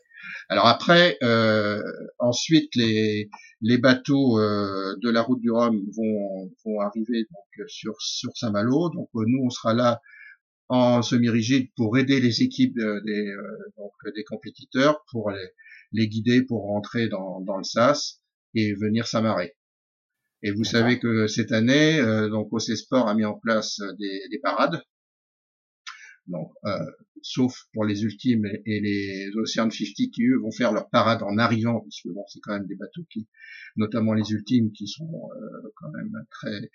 Alors 0.49 0.67
après, 0.67 1.17
euh, 1.23 1.81
ensuite 2.19 2.75
les 2.75 3.29
les 3.61 3.77
bateaux 3.77 4.39
euh, 4.39 4.95
de 5.01 5.09
la 5.09 5.21
route 5.21 5.41
du 5.41 5.51
Rhum 5.51 5.75
vont 5.95 6.51
vont 6.65 6.79
arriver 6.81 7.23
donc 7.31 7.67
sur 7.67 8.01
sur 8.01 8.35
Saint-Malo. 8.35 8.89
Donc 8.89 9.09
euh, 9.15 9.23
nous 9.27 9.43
on 9.45 9.49
sera 9.49 9.73
là 9.73 10.01
en 10.69 11.01
semi-rigide 11.01 11.69
pour 11.75 11.97
aider 11.97 12.19
les 12.19 12.43
équipes 12.43 12.77
des 12.77 13.33
donc 13.77 13.91
des 14.15 14.23
compétiteurs 14.23 15.03
pour 15.11 15.31
les 15.31 15.47
les 15.91 16.07
guider 16.07 16.43
pour 16.43 16.63
rentrer 16.63 17.07
dans 17.07 17.41
dans 17.41 17.57
le 17.57 17.63
sas 17.63 18.21
et 18.55 18.73
venir 18.73 19.07
s'amarrer. 19.07 19.55
Et 20.41 20.51
vous 20.51 20.63
savez 20.63 20.99
que 20.99 21.27
cette 21.27 21.51
année, 21.51 21.99
euh, 21.99 22.29
donc 22.29 22.47
OC 22.51 22.77
Sport 22.77 23.07
a 23.09 23.13
mis 23.13 23.25
en 23.25 23.33
place 23.33 23.81
des, 23.97 24.21
des 24.31 24.39
parades. 24.39 24.81
Donc, 26.29 26.51
euh, 26.65 26.85
sauf 27.21 27.65
pour 27.73 27.85
les 27.85 28.03
ultimes 28.03 28.45
et, 28.45 28.79
les 28.79 29.29
Ocean 29.35 29.69
50 29.69 29.71
qui 29.71 30.23
eux 30.25 30.39
vont 30.39 30.51
faire 30.51 30.71
leur 30.71 30.89
parade 30.89 31.21
en 31.23 31.37
arrivant, 31.37 31.81
puisque 31.81 32.07
bon, 32.07 32.23
c'est 32.27 32.39
quand 32.39 32.53
même 32.53 32.67
des 32.67 32.75
bateaux 32.75 33.03
qui, 33.11 33.27
notamment 33.75 34.13
les 34.13 34.31
ultimes, 34.31 34.71
qui 34.71 34.87
sont 34.87 35.11
euh, 35.35 35.71
quand 35.75 35.91
même 35.91 36.13
très 36.31 36.71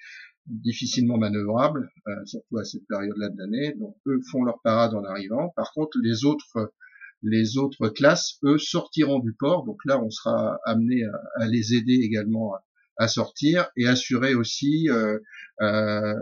difficilement 0.46 1.16
manœuvrables, 1.16 1.90
euh, 2.08 2.24
surtout 2.26 2.58
à 2.58 2.64
cette 2.64 2.86
période-là 2.86 3.30
de 3.30 3.38
l'année. 3.38 3.74
Donc, 3.78 3.96
eux 4.06 4.20
font 4.30 4.44
leur 4.44 4.60
parade 4.62 4.94
en 4.94 5.04
arrivant. 5.04 5.52
Par 5.56 5.72
contre, 5.72 5.98
les 6.02 6.24
autres 6.24 6.72
les 7.24 7.56
autres 7.56 7.88
classes, 7.88 8.38
eux, 8.44 8.58
sortiront 8.58 9.18
du 9.18 9.32
port. 9.32 9.64
Donc 9.64 9.78
là, 9.86 10.00
on 10.00 10.10
sera 10.10 10.58
amené 10.64 11.02
à, 11.36 11.46
les 11.46 11.74
aider 11.74 11.98
également 12.02 12.52
à, 12.98 13.08
sortir 13.08 13.70
et 13.76 13.88
assurer 13.88 14.34
aussi 14.34 14.88
euh, 14.90 15.18
euh, 15.62 16.14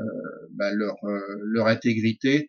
bah, 0.52 0.72
leur, 0.72 0.96
euh, 1.04 1.20
leur 1.42 1.66
intégrité 1.66 2.48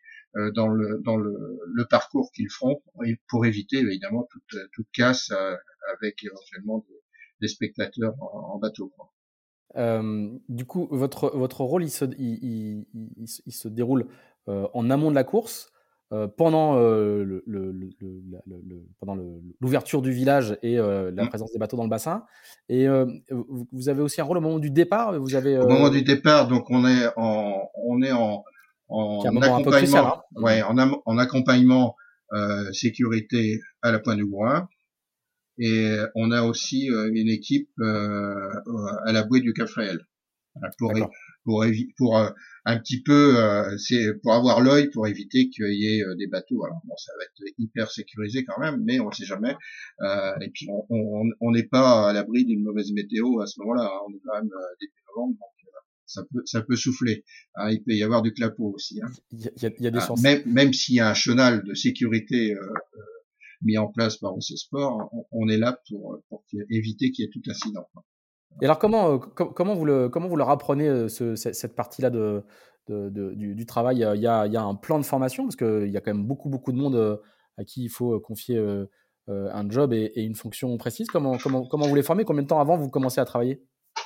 dans 0.56 0.68
le 0.68 1.00
dans 1.04 1.18
le, 1.18 1.60
le 1.66 1.86
parcours 1.86 2.32
qu'ils 2.32 2.50
feront 2.50 2.82
pour 3.28 3.46
éviter 3.46 3.78
évidemment 3.78 4.28
toute, 4.32 4.60
toute 4.74 4.88
casse 4.92 5.32
avec 5.98 6.24
éventuellement 6.24 6.86
des, 7.40 7.48
spectateurs 7.48 8.16
en, 8.20 8.58
bateau. 8.58 8.92
du 10.50 10.66
coup, 10.66 10.88
votre 10.92 11.36
votre 11.38 11.62
rôle 11.62 11.84
il 11.84 11.92
se 11.92 12.06
il, 12.18 12.86
il, 12.94 13.26
il 13.46 13.54
se 13.54 13.68
déroule 13.68 14.08
en 14.48 14.90
amont 14.90 15.10
de 15.10 15.16
la 15.16 15.24
course 15.24 15.74
euh, 16.14 16.28
pendant 16.28 16.78
euh, 16.78 17.42
le, 17.48 17.74
pendant 19.00 19.18
l'ouverture 19.60 20.04
du 20.04 20.12
village 20.12 20.56
et 20.62 20.78
euh, 20.78 21.12
la 21.12 21.24
mmh. 21.24 21.30
présence 21.30 21.52
des 21.52 21.58
bateaux 21.58 21.76
dans 21.76 21.86
le 21.86 21.90
bassin. 21.90 22.26
Et 22.70 22.88
vous 23.72 23.90
avez 23.90 24.02
aussi 24.04 24.22
un 24.22 24.24
rôle 24.24 24.38
au 24.38 24.42
moment 24.42 24.60
du 24.60 24.70
départ. 24.70 25.20
Vous 25.20 25.34
avez 25.34 25.58
au 25.58 25.68
moment 25.68 25.90
du 25.90 26.04
départ, 26.04 26.48
donc 26.48 26.70
on 26.70 26.86
est 26.86 27.08
en 27.16 27.68
on 27.88 28.02
est 28.04 28.12
en, 28.12 28.44
en 28.94 29.42
accompagnement, 29.42 30.18
hein. 30.18 30.42
ouais, 30.42 30.62
en, 30.62 30.78
en 30.78 31.18
accompagnement 31.18 31.96
sécurité 32.72 33.60
à 33.82 33.92
la 33.92 34.00
Pointe 34.00 34.18
du 34.18 34.26
Gouin. 34.26 34.68
Et 35.60 35.98
on 36.16 36.32
a 36.32 36.44
aussi 36.44 36.88
une 36.88 37.30
équipe 37.30 37.70
à 37.80 39.12
la 39.12 39.24
bouée 39.24 39.42
du 39.42 39.54
Cap 39.54 39.70
pour, 40.78 40.94
pour, 41.44 41.66
pour 41.98 42.18
euh, 42.18 42.30
un 42.66 42.78
petit 42.80 43.02
peu, 43.02 43.38
euh, 43.38 43.78
c'est 43.78 44.14
pour 44.22 44.34
avoir 44.34 44.62
l'œil 44.62 44.90
pour 44.90 45.08
éviter 45.08 45.50
qu'il 45.50 45.74
y 45.74 45.98
ait 45.98 46.04
euh, 46.04 46.16
des 46.16 46.28
bateaux. 46.28 46.64
Alors 46.64 46.82
bon, 46.86 46.96
ça 46.98 47.12
va 47.18 47.24
être 47.24 47.54
hyper 47.58 47.92
sécurisé 47.92 48.44
quand 48.46 48.60
même, 48.60 48.82
mais 48.84 49.00
on 49.00 49.10
ne 49.10 49.14
sait 49.14 49.26
jamais. 49.26 49.56
et 50.42 50.50
puis 50.54 50.68
on 50.90 51.52
n'est 51.52 51.68
pas 51.68 52.10
à 52.10 52.14
l'abri 52.14 52.46
d'une 52.46 52.64
mauvaise 52.64 52.92
météo 52.92 53.40
à 53.40 53.48
ce 53.48 53.60
moment-là. 53.62 53.86
Hein. 53.86 54.00
On 54.08 54.14
est 54.14 54.22
quand 54.26 54.36
même 54.36 54.52
début 54.80 54.94
novembre, 55.10 55.38
donc 55.40 55.53
ça 56.14 56.24
peut, 56.32 56.42
ça 56.46 56.62
peut 56.62 56.76
souffler. 56.76 57.24
Hein. 57.56 57.72
il 57.72 57.84
peut 57.84 57.94
y 57.94 58.04
avoir 58.04 58.22
du 58.22 58.34
clapot 58.34 58.74
aussi. 58.74 59.00
Hein. 59.02 59.10
Il, 59.32 59.42
y 59.42 59.48
a, 59.48 59.72
il 59.78 59.84
y 59.84 59.88
a 59.88 59.92
des 59.92 60.00
chances. 60.00 60.22
Même, 60.22 60.42
même 60.46 60.74
s'il 60.74 60.96
y 60.96 61.00
a 61.00 61.10
un 61.10 61.14
chenal 61.14 61.64
de 61.64 61.74
sécurité 61.74 62.56
mis 63.62 63.78
en 63.78 63.88
place 63.88 64.18
par 64.18 64.34
OC 64.34 64.58
Sport, 64.58 65.10
on, 65.12 65.26
on, 65.32 65.48
est 65.48 65.58
là 65.58 65.78
pour, 65.90 66.20
pour 66.30 66.44
éviter 66.70 67.12
qu'il 67.12 67.24
y 67.24 67.28
ait 67.28 67.32
tout 67.32 67.42
incident. 67.50 67.88
Et 68.62 68.66
alors, 68.66 68.80
comment, 68.80 69.14
euh, 69.14 69.18
comment, 69.18 69.74
vous, 69.74 69.86
le, 69.86 70.10
comment 70.10 70.28
vous 70.28 70.36
leur 70.36 70.50
apprenez 70.50 70.88
euh, 70.88 71.08
ce, 71.08 71.36
cette 71.36 71.76
partie-là 71.76 72.10
de, 72.10 72.44
de, 72.88 73.34
du, 73.34 73.66
travail? 73.66 73.98
Il 73.98 74.02
y, 74.02 74.06
a, 74.06 74.16
il 74.16 74.54
y, 74.54 74.58
a, 74.58 74.64
un 74.64 74.76
plan 74.76 75.00
de 75.00 75.06
formation 75.06 75.44
Parce 75.44 75.56
qu'il 75.56 75.90
y 75.90 75.98
a 75.98 76.02
quand 76.02 76.14
même 76.14 76.26
beaucoup, 76.26 76.50
beaucoup 76.50 76.72
de 76.72 76.78
monde 76.78 76.96
euh, 76.96 77.18
à 77.58 77.64
qui 77.64 77.84
il 77.84 77.90
faut 77.90 78.20
confier 78.20 78.62
un 79.28 79.70
job 79.70 79.94
et, 79.94 80.12
une 80.16 80.36
fonction 80.36 80.76
précise. 80.78 81.08
Comment, 81.08 81.38
comment, 81.38 81.66
comment 81.66 81.88
vous 81.88 81.96
les 81.96 82.04
formez? 82.04 82.26
Combien 82.26 82.44
de 82.44 82.48
temps 82.48 82.60
avant 82.60 82.78
vous 82.78 82.90
commencez 82.90 83.22
à 83.22 83.26
travailler? 83.26 83.64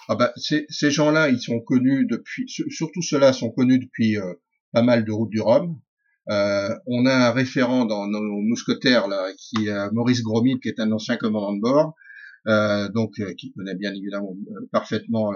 Ah 0.08 0.16
bah, 0.16 0.34
Ces 0.38 0.92
gens-là, 0.92 1.30
ils 1.30 1.42
sont 1.42 1.60
connus 1.60 2.06
depuis, 2.06 2.46
surtout 2.48 3.02
ceux-là 3.02 3.34
sont 3.34 3.52
connus 3.52 3.80
depuis 3.80 4.18
pas 4.74 4.82
mal 4.82 5.06
de 5.06 5.12
routes 5.12 5.30
du 5.30 5.42
Rhum. 5.42 5.80
Euh, 6.30 6.76
on 6.88 7.06
a 7.06 7.14
un 7.14 7.32
référent 7.32 7.86
dans 7.86 8.06
nos 8.08 8.42
mousquetaires 8.42 9.08
là, 9.08 9.30
qui 9.38 9.68
est 9.68 9.92
Maurice 9.92 10.22
Gromit, 10.22 10.60
qui 10.60 10.68
est 10.68 10.80
un 10.80 10.92
ancien 10.92 11.16
commandant 11.16 11.54
de 11.54 11.62
bord, 11.62 11.96
euh, 12.48 12.90
donc 12.90 13.20
euh, 13.20 13.34
qui 13.34 13.54
connaît 13.54 13.76
bien 13.76 13.94
évidemment 13.94 14.36
euh, 14.52 14.68
parfaitement 14.72 15.34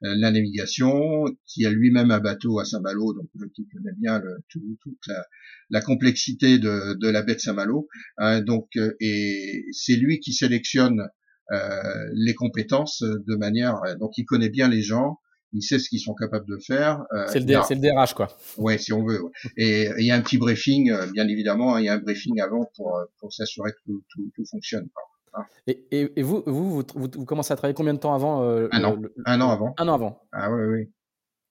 la 0.00 0.30
navigation, 0.30 1.24
qui 1.46 1.66
a 1.66 1.70
lui-même 1.70 2.10
un 2.10 2.20
bateau 2.20 2.60
à 2.60 2.64
Saint-Malo, 2.64 3.14
donc 3.14 3.28
qui 3.54 3.66
connaît 3.68 3.94
bien 3.98 4.20
le, 4.20 4.36
toute 4.48 5.06
la, 5.08 5.24
la, 5.70 5.80
complexité 5.80 6.58
de, 6.58 6.94
de, 6.94 7.08
la 7.08 7.22
baie 7.22 7.34
de 7.34 7.40
Saint-Malo. 7.40 7.88
Hein, 8.18 8.42
donc, 8.42 8.68
et 9.00 9.64
c'est 9.72 9.96
lui 9.96 10.20
qui 10.20 10.32
sélectionne 10.32 11.08
les 11.50 12.34
compétences 12.34 13.02
de 13.02 13.36
manière, 13.36 13.80
donc 13.98 14.18
il 14.18 14.24
connaît 14.24 14.50
bien 14.50 14.68
les 14.68 14.82
gens, 14.82 15.18
il 15.52 15.62
sait 15.62 15.78
ce 15.78 15.88
qu'ils 15.88 16.00
sont 16.00 16.14
capables 16.14 16.46
de 16.46 16.58
faire. 16.58 17.04
c'est 17.28 17.40
le, 17.40 17.46
le, 17.46 17.80
DRH, 17.80 18.14
quoi. 18.14 18.28
Ouais, 18.58 18.76
si 18.76 18.92
on 18.92 19.02
veut. 19.02 19.20
Et 19.56 19.88
il 19.98 20.04
y 20.04 20.10
a 20.10 20.14
un 20.14 20.20
petit 20.20 20.36
briefing, 20.36 20.92
bien 21.12 21.26
évidemment, 21.26 21.74
hein, 21.74 21.80
il 21.80 21.86
y 21.86 21.88
a 21.88 21.94
un 21.94 21.98
briefing 21.98 22.40
avant 22.40 22.70
pour, 22.76 23.00
pour 23.18 23.32
s'assurer 23.32 23.72
que 23.72 23.78
tout, 23.86 24.02
tout, 24.10 24.30
tout 24.34 24.44
fonctionne. 24.44 24.88
Quoi. 24.94 25.02
Et, 25.66 25.84
et, 25.90 26.22
vous, 26.22 26.42
vous, 26.46 26.82
vous, 26.94 27.24
commencez 27.24 27.52
à 27.52 27.56
travailler 27.56 27.74
combien 27.74 27.94
de 27.94 27.98
temps 27.98 28.14
avant 28.14 28.42
euh, 28.42 28.68
un, 28.72 28.84
an. 28.84 28.98
un 29.26 29.40
an 29.40 29.50
avant. 29.50 29.74
Un 29.78 29.88
an 29.88 29.94
avant. 29.94 30.22
Ah 30.32 30.50
oui, 30.50 30.62
oui. 30.64 30.90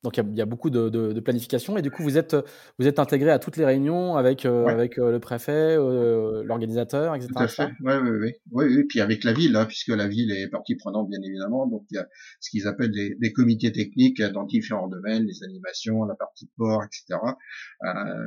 Donc 0.04 0.18
il 0.18 0.38
y, 0.38 0.42
a 0.42 0.46
beaucoup 0.46 0.70
de, 0.70 0.90
de, 0.90 1.20
planification 1.20 1.76
et 1.76 1.82
du 1.82 1.90
coup 1.90 2.04
vous 2.04 2.20
êtes 2.20 2.36
vous 2.78 2.88
êtes 2.88 3.00
intégré 3.00 3.32
à 3.32 3.40
toutes 3.40 3.58
les 3.58 3.66
réunions 3.66 4.16
avec 4.16 4.46
euh, 4.46 4.68
avec 4.68 5.00
euh, 5.00 5.12
le 5.12 5.20
préfet, 5.20 5.76
l'organisateur, 5.76 7.16
etc. 7.16 7.30
Tout 7.36 7.44
à 7.44 7.48
fait. 7.48 7.72
Oui, 7.82 7.94
oui, 8.04 8.10
oui. 8.22 8.32
Oui, 8.52 8.66
oui. 8.68 8.84
Puis 8.88 9.02
avec 9.02 9.24
la 9.24 9.34
ville, 9.34 9.56
hein, 9.56 9.66
puisque 9.66 9.90
la 9.90 10.08
ville 10.08 10.32
est 10.32 10.50
partie 10.50 10.76
prenante 10.76 11.10
bien 11.10 11.20
évidemment. 11.24 11.66
Donc 11.66 11.86
il 11.90 11.96
y 11.96 11.98
a 11.98 12.08
ce 12.40 12.52
qu'ils 12.52 12.68
appellent 12.68 12.92
des, 12.92 13.16
des, 13.20 13.34
comités 13.34 13.72
techniques 13.72 14.22
dans 14.22 14.44
différents 14.44 14.88
domaines, 14.88 15.26
les 15.26 15.44
animations, 15.44 16.04
la 16.04 16.16
partie 16.16 16.48
port, 16.58 16.84
etc. 16.84 17.20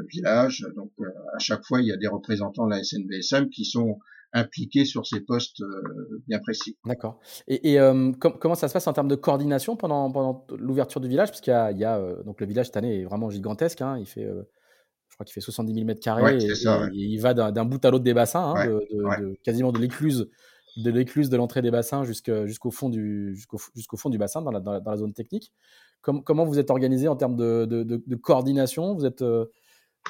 village. 0.08 0.66
Donc 0.74 0.90
à 1.34 1.38
chaque 1.38 1.64
fois 1.64 1.80
il 1.80 1.86
y 1.86 1.92
a 1.92 1.96
des 1.96 2.08
représentants 2.08 2.66
de 2.66 2.72
la 2.72 2.82
SNBSM 2.82 3.48
qui 3.48 3.64
sont 3.64 4.00
impliqués 4.32 4.84
sur 4.84 5.06
ces 5.06 5.20
postes 5.20 5.60
euh, 5.60 6.22
bien 6.28 6.38
précis. 6.38 6.76
D'accord. 6.84 7.18
Et, 7.48 7.72
et 7.72 7.80
euh, 7.80 8.12
comment 8.12 8.54
ça 8.54 8.68
se 8.68 8.72
passe 8.72 8.86
en 8.86 8.92
termes 8.92 9.08
de 9.08 9.16
coordination 9.16 9.76
pendant, 9.76 10.10
pendant 10.10 10.46
l'ouverture 10.56 11.00
du 11.00 11.08
village? 11.08 11.30
Parce 11.30 11.40
qu'il 11.40 11.52
y 11.52 11.56
a, 11.56 11.72
il 11.72 11.78
y 11.78 11.84
a 11.84 11.98
euh, 11.98 12.22
donc 12.22 12.40
le 12.40 12.46
village 12.46 12.66
cette 12.66 12.76
année 12.76 13.00
est 13.00 13.04
vraiment 13.04 13.30
gigantesque. 13.30 13.80
Hein, 13.82 13.98
il 13.98 14.06
fait, 14.06 14.24
je 14.24 15.14
crois 15.16 15.24
qu'il 15.24 15.32
fait 15.32 15.40
70 15.40 15.74
000 15.74 15.86
mètres 15.86 16.00
carrés. 16.00 16.38
et, 16.38 16.48
il 16.92 17.18
va 17.18 17.34
d'un 17.34 17.64
bout 17.64 17.84
à 17.84 17.90
l'autre 17.90 18.04
des 18.04 18.14
bassins, 18.14 18.54
hein, 18.56 18.66
de, 18.66 19.38
quasiment 19.42 19.72
de 19.72 19.78
l'écluse 19.78 20.28
de 20.76 20.90
l'écluse 20.92 21.28
de 21.28 21.36
l'entrée 21.36 21.62
des 21.62 21.72
bassins 21.72 22.04
jusqu'au 22.04 22.70
fond 22.70 22.88
du 22.88 23.34
jusqu'au 23.34 23.96
fond 23.96 24.08
du 24.08 24.18
bassin 24.18 24.40
dans 24.40 24.52
la, 24.52 24.60
dans 24.60 24.80
la, 24.80 24.96
zone 24.96 25.12
technique. 25.12 25.52
comment 26.00 26.44
vous 26.44 26.60
êtes 26.60 26.70
organisé 26.70 27.08
en 27.08 27.16
termes 27.16 27.34
de, 27.34 27.64
de 27.66 28.16
coordination? 28.16 28.94
Vous 28.94 29.04
êtes 29.04 29.24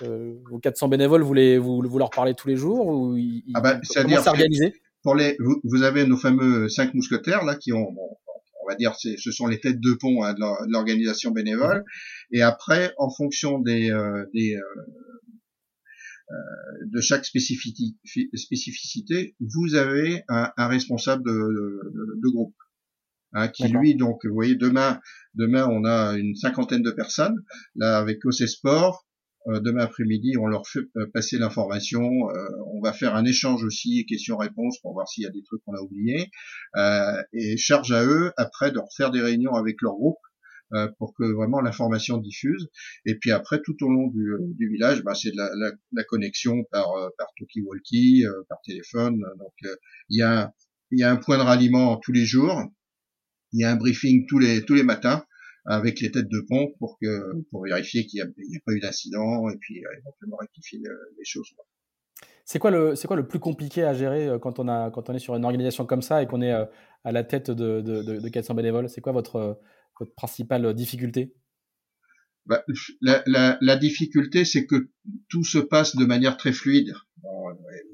vos 0.03 0.59
400 0.59 0.89
bénévoles, 0.89 1.23
vous, 1.23 1.35
les, 1.35 1.59
vous, 1.59 1.83
vous, 1.83 1.99
leur 1.99 2.11
parlez 2.11 2.35
tous 2.35 2.49
les 2.49 2.57
jours 2.57 2.87
ou 2.87 3.17
ils, 3.17 3.43
ah 3.55 3.61
bah, 3.61 3.81
s'organiser 3.83 4.75
pour 5.03 5.15
les, 5.15 5.37
vous, 5.41 5.61
vous, 5.65 5.83
avez 5.83 6.07
nos 6.07 6.17
fameux 6.17 6.69
cinq 6.69 6.95
mousquetaires 6.95 7.45
là 7.45 7.57
qui 7.57 7.73
ont, 7.73 7.93
bon, 7.93 8.17
on 8.63 8.69
va 8.69 8.77
dire, 8.77 8.95
ce 8.97 9.31
sont 9.31 9.47
les 9.47 9.61
têtes 9.61 9.81
de 9.81 9.93
pont 9.95 10.23
hein, 10.23 10.35
de 10.35 10.73
l'organisation 10.73 11.31
bénévole. 11.31 11.85
Et 12.31 12.43
après, 12.43 12.93
en 12.99 13.11
fonction 13.11 13.59
des, 13.59 13.91
euh, 13.91 14.25
des 14.35 14.55
euh, 14.55 14.61
euh, 16.31 16.35
de 16.87 17.01
chaque 17.01 17.25
spécificité, 17.25 17.97
spécificité, 18.35 19.35
vous 19.41 19.75
avez 19.75 20.23
un, 20.29 20.53
un 20.57 20.69
responsable 20.69 21.25
de, 21.25 21.33
de, 21.33 22.21
de 22.23 22.29
groupe. 22.29 22.55
Hein, 23.33 23.47
qui 23.47 23.69
lui 23.69 23.95
donc 23.95 24.27
vous 24.27 24.35
voyez 24.35 24.57
demain 24.57 25.01
demain 25.35 25.65
on 25.71 25.85
a 25.85 26.19
une 26.19 26.35
cinquantaine 26.35 26.83
de 26.83 26.91
personnes 26.91 27.37
là 27.77 27.97
avec 27.97 28.25
OC 28.25 28.49
Sport 28.49 29.07
euh, 29.07 29.10
demain 29.47 29.85
après-midi, 29.85 30.37
on 30.39 30.47
leur 30.47 30.67
fait 30.67 30.81
euh, 30.97 31.07
passer 31.13 31.39
l'information. 31.39 32.31
Euh, 32.31 32.49
on 32.75 32.81
va 32.81 32.93
faire 32.93 33.15
un 33.15 33.25
échange 33.25 33.65
aussi, 33.65 34.05
questions-réponses, 34.07 34.79
pour 34.81 34.93
voir 34.93 35.09
s'il 35.09 35.25
y 35.25 35.27
a 35.27 35.31
des 35.31 35.43
trucs 35.43 35.63
qu'on 35.65 35.75
a 35.75 35.81
oubliés. 35.81 36.31
et 37.33 37.57
charge 37.57 37.93
à 37.93 38.05
eux, 38.05 38.33
après, 38.37 38.71
de 38.71 38.79
refaire 38.79 39.11
des 39.11 39.21
réunions 39.21 39.55
avec 39.55 39.77
leur 39.83 39.95
groupe 39.95 40.19
pour 40.99 41.15
que 41.15 41.25
vraiment 41.25 41.61
l'information 41.61 42.19
diffuse. 42.19 42.69
Et 43.05 43.17
puis 43.17 43.33
après, 43.33 43.61
tout 43.65 43.75
au 43.83 43.89
long 43.89 44.07
du, 44.07 44.33
du 44.57 44.69
village, 44.69 45.03
bah, 45.03 45.15
c'est 45.15 45.33
de 45.33 45.37
la, 45.37 45.51
la, 45.57 45.73
la, 45.93 46.05
connexion 46.05 46.63
par, 46.71 46.87
par 47.19 47.27
talkie-walkie, 47.37 48.25
par 48.49 48.59
téléphone. 48.65 49.21
Donc 49.39 49.53
il 50.11 50.19
y, 50.19 50.23
a, 50.23 50.55
y 50.93 51.03
a 51.03 51.11
un 51.11 51.17
point 51.17 51.39
de 51.39 51.43
ralliement 51.43 51.97
tous 51.97 52.13
les 52.13 52.25
jours. 52.25 52.63
Il 53.53 53.61
y 53.61 53.65
a 53.65 53.73
un 53.73 53.77
briefing 53.77 54.27
tous 54.29 54.39
les 54.39 54.65
tous 54.65 54.75
les 54.75 54.85
matins 54.85 55.25
avec 55.67 56.00
les 56.00 56.11
têtes 56.11 56.29
de 56.29 56.45
pont 56.49 56.73
pour 56.79 56.99
que 57.00 57.43
pour 57.50 57.64
vérifier 57.64 58.07
qu'il 58.07 58.23
n'y 58.23 58.57
a, 58.57 58.61
pas 58.64 58.73
eu 58.73 58.81
d'incident 58.81 59.49
et 59.49 59.57
puis 59.59 59.85
euh, 59.85 59.99
éventuellement 59.99 60.37
rectifier 60.38 60.81
les 60.81 61.25
choses. 61.25 61.49
C'est 62.45 62.59
quoi 62.59 62.71
le 62.71 62.97
c'est 62.97 63.07
quoi 63.07 63.17
le 63.17 63.29
plus 63.29 63.38
compliqué 63.38 63.85
à 63.85 63.95
gérer 63.95 64.29
euh, 64.29 64.38
quand 64.38 64.59
on 64.59 64.69
a 64.69 64.90
quand 64.90 65.11
on 65.11 65.14
est 65.14 65.19
sur 65.19 65.37
une 65.37 65.45
organisation 65.45 65.87
comme 65.87 66.02
ça 66.02 66.23
et 66.23 66.26
qu'on 66.26 66.43
est 66.43 66.52
euh, 66.52 66.64
à 67.05 67.12
la 67.12 67.25
tête 67.25 67.50
de, 67.50 67.81
de, 67.81 68.02
de, 68.02 68.29
400 68.29 68.55
bénévoles? 68.55 68.88
C'est 68.88 69.00
quoi 69.00 69.12
votre 69.12 69.61
votre 69.99 70.14
principale 70.14 70.75
difficulté? 70.75 71.35
Bah, 72.47 72.64
la, 73.02 73.23
la, 73.26 73.59
la, 73.61 73.76
difficulté, 73.76 74.45
c'est 74.47 74.67
que 74.67 74.88
tout 75.29 75.45
se 75.45 75.59
passe 75.59 75.95
de 75.95 76.05
manière 76.07 76.38
très 76.38 76.52
fluide. 76.52 76.95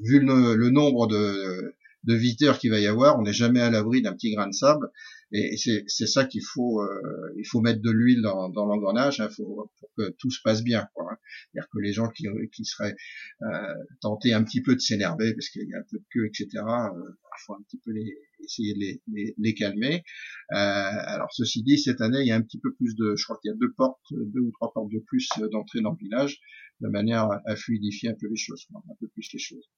vu 0.02 0.20
le, 0.20 0.54
le 0.54 0.70
nombre 0.70 1.08
de, 1.08 1.74
de 2.06 2.14
viteurs 2.14 2.58
qu'il 2.58 2.70
va 2.70 2.78
y 2.78 2.86
avoir. 2.86 3.18
On 3.18 3.22
n'est 3.22 3.32
jamais 3.32 3.60
à 3.60 3.70
l'abri 3.70 4.02
d'un 4.02 4.12
petit 4.12 4.32
grain 4.32 4.46
de 4.46 4.54
sable. 4.54 4.90
Et 5.32 5.56
c'est 5.56 6.06
ça 6.06 6.24
qu'il 6.24 6.44
faut, 6.44 6.80
euh, 6.82 7.34
il 7.36 7.44
faut 7.44 7.60
mettre 7.60 7.82
de 7.82 7.90
l'huile 7.90 8.22
dans, 8.22 8.48
dans 8.48 8.64
l'engrenage 8.64 9.20
hein, 9.20 9.28
pour 9.36 9.72
que 9.96 10.10
tout 10.18 10.30
se 10.30 10.40
passe 10.42 10.62
bien. 10.62 10.88
Hein. 10.96 11.16
C'est-à-dire 11.52 11.68
que 11.70 11.78
les 11.80 11.92
gens 11.92 12.08
qui, 12.08 12.26
qui 12.52 12.64
seraient 12.64 12.94
euh, 13.42 13.74
tentés 14.00 14.32
un 14.32 14.44
petit 14.44 14.62
peu 14.62 14.74
de 14.74 14.80
s'énerver 14.80 15.34
parce 15.34 15.48
qu'il 15.48 15.68
y 15.68 15.74
a 15.74 15.78
un 15.78 15.84
peu 15.90 15.98
de 15.98 16.04
queue, 16.10 16.26
etc. 16.26 16.48
Euh, 16.54 17.10
il 17.10 17.44
faut 17.44 17.54
un 17.54 17.62
petit 17.62 17.78
peu 17.84 17.90
les, 17.90 18.16
essayer 18.44 18.74
de 18.74 18.78
les, 18.78 19.02
les, 19.12 19.34
les 19.36 19.54
calmer. 19.54 20.04
Euh, 20.52 20.56
alors 20.56 21.32
ceci 21.32 21.62
dit, 21.62 21.78
cette 21.78 22.00
année, 22.00 22.20
il 22.20 22.26
y 22.26 22.32
a 22.32 22.36
un 22.36 22.42
petit 22.42 22.60
peu 22.60 22.72
plus 22.74 22.94
de, 22.94 23.16
je 23.16 23.24
crois 23.24 23.38
qu'il 23.42 23.50
y 23.50 23.54
a 23.54 23.56
deux 23.56 23.72
portes, 23.72 24.06
deux 24.12 24.40
ou 24.40 24.52
trois 24.52 24.72
portes 24.72 24.92
de 24.92 25.00
plus 25.00 25.28
d'entrée 25.50 25.80
dans 25.80 25.90
le 25.90 25.98
village, 25.98 26.40
de 26.80 26.88
manière 26.88 27.28
à 27.44 27.56
fluidifier 27.56 28.10
un 28.10 28.14
peu 28.14 28.28
les 28.28 28.36
choses, 28.36 28.66
un 28.74 28.94
peu 29.00 29.08
plus 29.08 29.28
les 29.32 29.38
choses. 29.38 29.68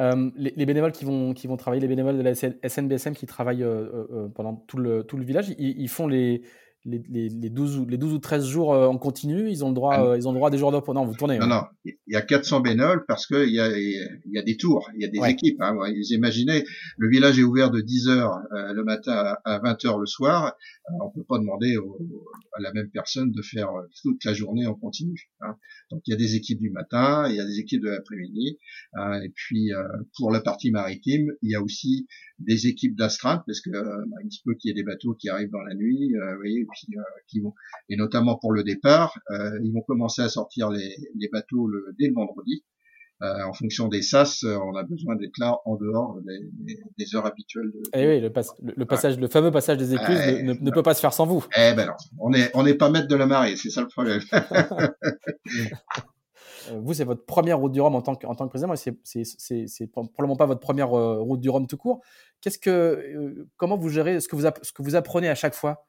Euh, 0.00 0.30
les, 0.36 0.66
bénévoles 0.66 0.92
qui 0.92 1.04
vont, 1.04 1.34
qui 1.34 1.46
vont 1.46 1.56
travailler, 1.56 1.82
les 1.82 1.88
bénévoles 1.88 2.16
de 2.16 2.22
la 2.22 2.34
SNBSM 2.34 3.14
qui 3.14 3.26
travaillent 3.26 3.62
euh, 3.62 4.06
euh, 4.10 4.28
pendant 4.28 4.54
tout 4.54 4.78
le, 4.78 5.04
tout 5.04 5.18
le 5.18 5.24
village, 5.24 5.54
ils 5.58 5.88
font 5.88 6.06
les, 6.06 6.42
les, 6.84 7.00
les, 7.08 7.28
les, 7.28 7.50
12 7.50 7.78
ou, 7.78 7.86
les 7.86 7.96
12 7.96 8.14
ou 8.14 8.18
13 8.18 8.44
jours 8.44 8.74
euh, 8.74 8.88
en 8.88 8.98
continu, 8.98 9.48
ils 9.48 9.64
ont 9.64 9.68
le 9.68 9.74
droit, 9.74 9.94
ah 9.94 10.04
euh, 10.04 10.16
ils 10.16 10.26
ont 10.26 10.32
le 10.32 10.36
droit 10.36 10.48
à 10.48 10.50
des 10.50 10.58
jours 10.58 10.72
de 10.72 10.92
Non, 10.92 11.04
vous 11.04 11.14
tournez. 11.14 11.38
Non, 11.38 11.44
hein. 11.44 11.48
non, 11.48 11.62
il 11.84 11.96
y 12.08 12.16
a 12.16 12.22
400 12.22 12.60
bénévoles 12.60 13.04
parce 13.06 13.26
qu'il 13.26 13.50
y 13.50 13.60
a, 13.60 13.76
il 13.76 14.32
y 14.32 14.38
a 14.38 14.42
des 14.42 14.56
tours, 14.56 14.90
il 14.96 15.02
y 15.02 15.04
a 15.04 15.08
des 15.08 15.30
équipes. 15.30 15.60
Hein. 15.60 15.74
Vous 15.74 16.12
imaginez, 16.12 16.64
le 16.98 17.08
village 17.08 17.38
est 17.38 17.44
ouvert 17.44 17.70
de 17.70 17.80
10 17.80 18.08
heures 18.08 18.34
euh, 18.52 18.72
le 18.72 18.84
matin 18.84 19.36
à 19.44 19.60
20 19.60 19.84
heures 19.84 19.98
le 19.98 20.06
soir. 20.06 20.56
on 21.00 21.10
peut 21.10 21.24
pas 21.28 21.38
demander 21.38 21.76
à 22.56 22.60
la 22.60 22.72
même 22.72 22.90
personne 22.90 23.30
de 23.30 23.42
faire 23.42 23.70
toute 24.02 24.24
la 24.24 24.34
journée 24.34 24.66
en 24.66 24.74
continu. 24.74 25.30
Hein. 25.40 25.56
Donc 25.90 26.02
il 26.06 26.10
y 26.10 26.14
a 26.14 26.16
des 26.16 26.34
équipes 26.34 26.60
du 26.60 26.70
matin, 26.70 27.28
il 27.28 27.36
y 27.36 27.40
a 27.40 27.44
des 27.44 27.60
équipes 27.60 27.82
de 27.82 27.90
l'après-midi. 27.90 28.58
Hein. 28.94 29.20
et 29.22 29.28
puis 29.28 29.70
pour 30.18 30.32
la 30.32 30.40
partie 30.40 30.72
maritime, 30.72 31.30
il 31.42 31.50
y 31.50 31.54
a 31.54 31.62
aussi 31.62 32.08
des 32.40 32.66
équipes 32.66 32.96
d'astreinte 32.96 33.44
parce 33.46 33.60
que 33.60 33.70
bah, 33.70 34.16
il 34.24 34.32
se 34.32 34.40
peut 34.44 34.54
qu'il 34.54 34.70
y 34.70 34.72
ait 34.72 34.74
des 34.74 34.82
bateaux 34.82 35.14
qui 35.14 35.28
arrivent 35.28 35.50
dans 35.50 35.62
la 35.62 35.74
nuit. 35.74 36.12
vous 36.12 36.36
voyez, 36.38 36.66
euh, 36.96 37.00
qui 37.28 37.40
vont, 37.40 37.54
et 37.88 37.96
notamment 37.96 38.36
pour 38.36 38.52
le 38.52 38.62
départ, 38.62 39.18
euh, 39.30 39.58
ils 39.62 39.72
vont 39.72 39.82
commencer 39.82 40.22
à 40.22 40.28
sortir 40.28 40.70
les, 40.70 40.96
les 41.18 41.28
bateaux 41.28 41.66
le, 41.66 41.94
dès 41.98 42.08
le 42.08 42.14
vendredi. 42.14 42.64
Euh, 43.22 43.44
en 43.44 43.52
fonction 43.52 43.86
des 43.86 44.02
SAS, 44.02 44.42
on 44.42 44.74
a 44.74 44.82
besoin 44.82 45.14
d'être 45.14 45.38
là 45.38 45.56
en 45.64 45.76
dehors 45.76 46.18
des, 46.26 46.80
des, 46.98 47.14
heures 47.14 47.24
habituelles. 47.24 47.70
De... 47.72 47.82
Eh 47.94 48.08
oui, 48.08 48.20
le, 48.20 48.32
le, 48.76 48.84
passage, 48.84 49.16
le 49.16 49.28
fameux 49.28 49.52
passage 49.52 49.76
des 49.76 49.94
écluses 49.94 50.18
eh, 50.26 50.42
ne, 50.42 50.54
ne, 50.54 50.70
peut 50.72 50.82
pas 50.82 50.92
se 50.92 51.00
faire 51.00 51.12
sans 51.12 51.24
vous. 51.24 51.44
Eh 51.56 51.72
ben 51.74 51.86
non, 51.86 51.92
on 52.18 52.30
n'est 52.30 52.50
on 52.54 52.66
est 52.66 52.74
pas 52.74 52.90
maître 52.90 53.06
de 53.06 53.14
la 53.14 53.26
marée, 53.26 53.54
c'est 53.54 53.70
ça 53.70 53.80
le 53.80 53.86
problème. 53.86 54.22
vous, 56.80 56.94
c'est 56.94 57.04
votre 57.04 57.24
première 57.24 57.58
route 57.58 57.70
du 57.70 57.80
Rhum 57.80 57.94
en 57.94 58.02
tant 58.02 58.16
que, 58.16 58.26
en 58.26 58.34
tant 58.34 58.46
que 58.46 58.50
président, 58.50 58.74
c'est 58.74 59.86
probablement 59.92 60.36
pas 60.36 60.46
votre 60.46 60.60
première 60.60 60.90
route 60.90 61.40
du 61.40 61.48
Rhum 61.48 61.66
tout 61.66 61.76
court. 61.76 62.00
Qu'est-ce 62.40 62.58
que, 62.58 63.46
comment 63.56 63.76
vous 63.76 63.88
gérez 63.88 64.20
ce 64.20 64.28
que 64.28 64.36
vous, 64.36 64.48
ce 64.62 64.72
que 64.72 64.82
vous 64.82 64.96
apprenez 64.96 65.28
à 65.28 65.34
chaque 65.34 65.54
fois? 65.54 65.86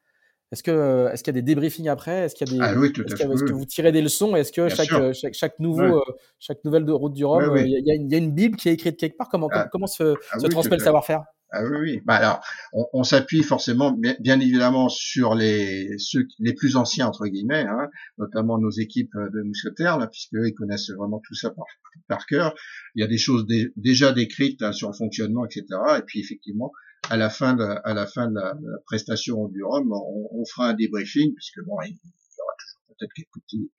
Est-ce 0.54 0.62
que 0.62 1.10
est-ce 1.12 1.24
qu'il 1.24 1.34
y 1.34 1.38
a 1.38 1.42
des 1.42 1.46
débriefings 1.46 1.88
après? 1.88 2.26
Est-ce 2.26 2.36
qu'il 2.36 2.48
y 2.48 2.52
a 2.52 2.54
des 2.54 2.74
ah 2.76 2.80
oui, 2.80 2.94
tout 2.94 3.04
est-ce, 3.04 3.16
que, 3.16 3.52
vous 3.52 3.66
tirez 3.66 3.92
des 3.92 4.04
leçons? 4.04 4.36
Est-ce 4.36 4.52
que 4.52 4.70
chaque, 4.70 4.88
chaque, 5.14 5.34
chaque 5.34 5.58
nouveau 5.58 5.98
euh, 5.98 6.14
chaque 6.38 6.64
nouvelle 6.64 6.86
de 6.86 6.92
route 6.92 7.14
du 7.14 7.26
Rhum, 7.26 7.58
il, 7.58 7.72
y 7.72 7.76
a, 7.76 7.80
il, 7.80 8.08
y 8.08 8.14
a 8.14 8.18
une, 8.20 8.32
bible 8.32 8.56
qui 8.56 8.70
est 8.70 8.74
écrite 8.74 8.98
quelque 8.98 9.18
part. 9.18 9.30
Comment 9.30 9.50
ah. 9.52 9.68
comment 9.72 9.88
se, 9.88 10.14
ah 10.32 10.38
se 10.38 10.46
transmet 10.46 10.78
le 10.78 10.84
savoir-faire? 10.84 11.24
Ah 11.52 11.64
oui, 11.64 11.78
oui. 11.82 12.02
Bah 12.06 12.18
alors, 12.18 12.46
on, 12.72 12.86
on 12.94 13.04
s'appuie 13.04 13.42
forcément, 13.42 13.92
bien, 13.92 14.40
évidemment, 14.40 14.90
sur 14.90 15.34
les 15.34 15.98
ceux 15.98 16.28
les 16.38 16.54
plus 16.54 16.76
anciens 16.76 17.08
entre 17.08 17.26
guillemets, 17.26 17.66
hein, 17.68 17.90
notamment 18.20 18.60
nos 18.60 18.70
équipes 18.70 19.16
de 19.16 19.42
mousquetaires, 19.42 19.98
là, 19.98 20.06
puisque 20.06 20.34
ils 20.34 20.54
connaissent 20.54 20.92
vraiment 20.92 21.20
tout 21.28 21.34
ça 21.34 21.50
par, 21.50 21.66
par 22.08 22.28
cœur. 22.28 22.54
Il 22.94 23.02
y 23.02 23.04
a 23.04 23.08
des 23.08 23.18
choses 23.18 23.48
déjà 23.76 24.12
décrites 24.12 24.62
hein, 24.62 24.72
sur 24.72 24.90
le 24.90 24.96
fonctionnement, 24.96 25.46
etc. 25.46 25.66
Et 25.98 26.02
puis 26.06 26.20
effectivement, 26.20 26.72
à 27.10 27.18
la 27.18 27.30
fin 27.30 27.54
de, 27.54 27.64
à 27.64 27.94
la 27.94 28.08
fin 28.08 28.30
de 28.30 28.36
la, 28.36 28.56
prestation 28.86 29.48
du 29.48 29.64
Rhum, 29.64 29.92
on, 29.92 30.30
on, 30.32 30.46
fera 30.46 30.70
un 30.70 30.74
débriefing, 30.74 31.34
puisque 31.34 31.62
bon, 31.66 31.76
il 31.82 31.92
y 31.92 32.42
aura 32.42 32.54
toujours 32.60 32.96
peut-être 32.98 33.14
quelques 33.14 33.44
petits 33.44 33.72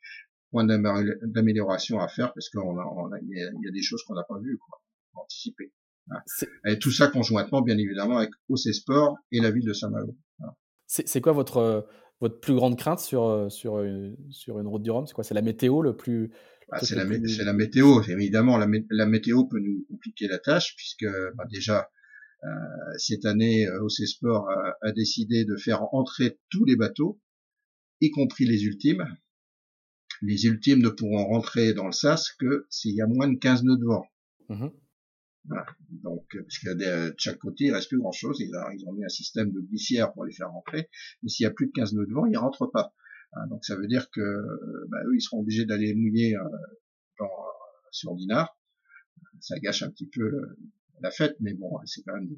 points 0.51 0.65
d'amélioration 0.65 2.01
à 2.01 2.09
faire, 2.09 2.33
parce 2.33 2.49
qu'il 2.49 2.61
y, 2.61 3.39
y, 3.39 3.69
a 3.69 3.73
des 3.73 3.83
choses 3.83 4.03
qu'on 4.05 4.15
n'a 4.15 4.25
pas 4.25 4.39
vues, 4.39 4.59
quoi, 4.59 4.81
anticipées. 5.15 5.73
Hein. 6.11 6.19
Et 6.67 6.79
tout 6.79 6.91
ça 6.91 7.09
conjointement, 7.09 7.63
bien 7.63 7.79
évidemment, 7.79 8.19
avec 8.19 8.31
OC 8.49 8.75
Sport 8.75 9.17
et 9.33 9.41
la 9.41 9.51
ville 9.51 9.65
de 9.65 9.73
Saint-Malo. 9.73 10.15
C'est 10.87 11.21
quoi 11.21 11.33
votre 11.33 11.87
votre 12.21 12.39
plus 12.39 12.55
grande 12.55 12.79
crainte 12.79 13.01
sur 13.01 13.51
sur 13.51 13.83
une, 13.83 14.17
sur 14.31 14.61
une 14.61 14.69
route 14.69 14.83
du 14.83 14.91
Rhum? 14.91 15.07
C'est 15.07 15.15
quoi? 15.15 15.25
C'est 15.25 15.35
la 15.35 15.43
météo 15.43 15.83
le 15.83 15.97
plus 15.97 16.31
bah, 16.69 16.79
c'est 16.81 16.95
la, 16.95 17.05
la, 17.05 17.53
météo, 17.53 18.03
évidemment. 18.09 18.57
La, 18.57 18.67
la, 18.91 19.07
météo 19.07 19.45
peut 19.45 19.59
nous 19.59 19.85
compliquer 19.89 20.29
la 20.29 20.39
tâche 20.39 20.75
puisque 20.77 21.07
bah, 21.37 21.45
déjà 21.51 21.91
cette 22.99 23.25
année, 23.25 23.67
euh, 23.67 23.83
OC 23.83 24.07
Sport 24.07 24.49
a, 24.83 24.93
décidé 24.93 25.45
de 25.45 25.57
faire 25.57 25.83
entrer 25.95 26.39
tous 26.51 26.65
les 26.65 26.77
bateaux, 26.77 27.21
y 28.01 28.11
compris 28.11 28.45
les 28.45 28.65
ultimes. 28.65 29.05
Les 30.23 30.47
ultimes 30.47 30.81
ne 30.81 30.89
pourront 30.89 31.25
rentrer 31.25 31.75
dans 31.75 31.87
le 31.87 31.93
SAS 31.93 32.33
que 32.33 32.67
s'il 32.71 32.95
y 32.95 33.01
a 33.01 33.07
moins 33.07 33.29
de 33.29 33.37
15 33.37 33.65
nœuds 33.65 33.77
de 33.77 33.85
vent. 33.85 34.07
Mmh 34.49 34.69
voilà. 35.47 35.67
Donc, 35.91 36.25
euh, 36.37 36.43
parce 36.43 36.59
que 36.59 36.73
de 36.73 37.15
chaque 37.19 37.37
côté, 37.37 37.65
il 37.65 37.71
reste 37.71 37.89
plus 37.89 37.99
grand 37.99 38.13
chose. 38.13 38.41
Ils, 38.41 38.89
ont 38.89 38.93
mis 38.95 39.05
un 39.05 39.11
système 39.11 39.53
de 39.53 39.61
glissière 39.61 40.11
pour 40.15 40.25
les 40.25 40.33
faire 40.33 40.51
rentrer. 40.51 40.89
Mais 41.23 41.29
s'il 41.29 41.45
y 41.45 41.47
a 41.47 41.51
plus 41.51 41.67
de 41.67 41.73
15 41.73 41.93
nœuds 41.93 42.07
de 42.07 42.15
vent, 42.15 42.25
ils 42.25 42.39
rentrent 42.39 42.67
pas. 42.67 42.95
Hein, 43.35 43.47
donc, 43.49 43.63
ça 43.63 43.77
veut 43.77 43.87
dire 43.87 44.09
que, 44.11 44.21
bah, 44.89 44.97
eux, 45.05 45.15
ils 45.15 45.21
seront 45.21 45.41
obligés 45.41 45.67
d'aller 45.67 45.95
mouiller 45.95 46.35
dans, 47.19 47.29
sur 47.91 48.15
Dinard. 48.15 48.59
Ça 49.41 49.59
gâche 49.59 49.83
un 49.83 49.91
petit 49.91 50.09
peu 50.09 50.57
la 51.01 51.11
fête, 51.11 51.37
mais 51.41 51.55
bon, 51.55 51.71
c'est 51.85 52.03
quand 52.03 52.15
même 52.15 52.29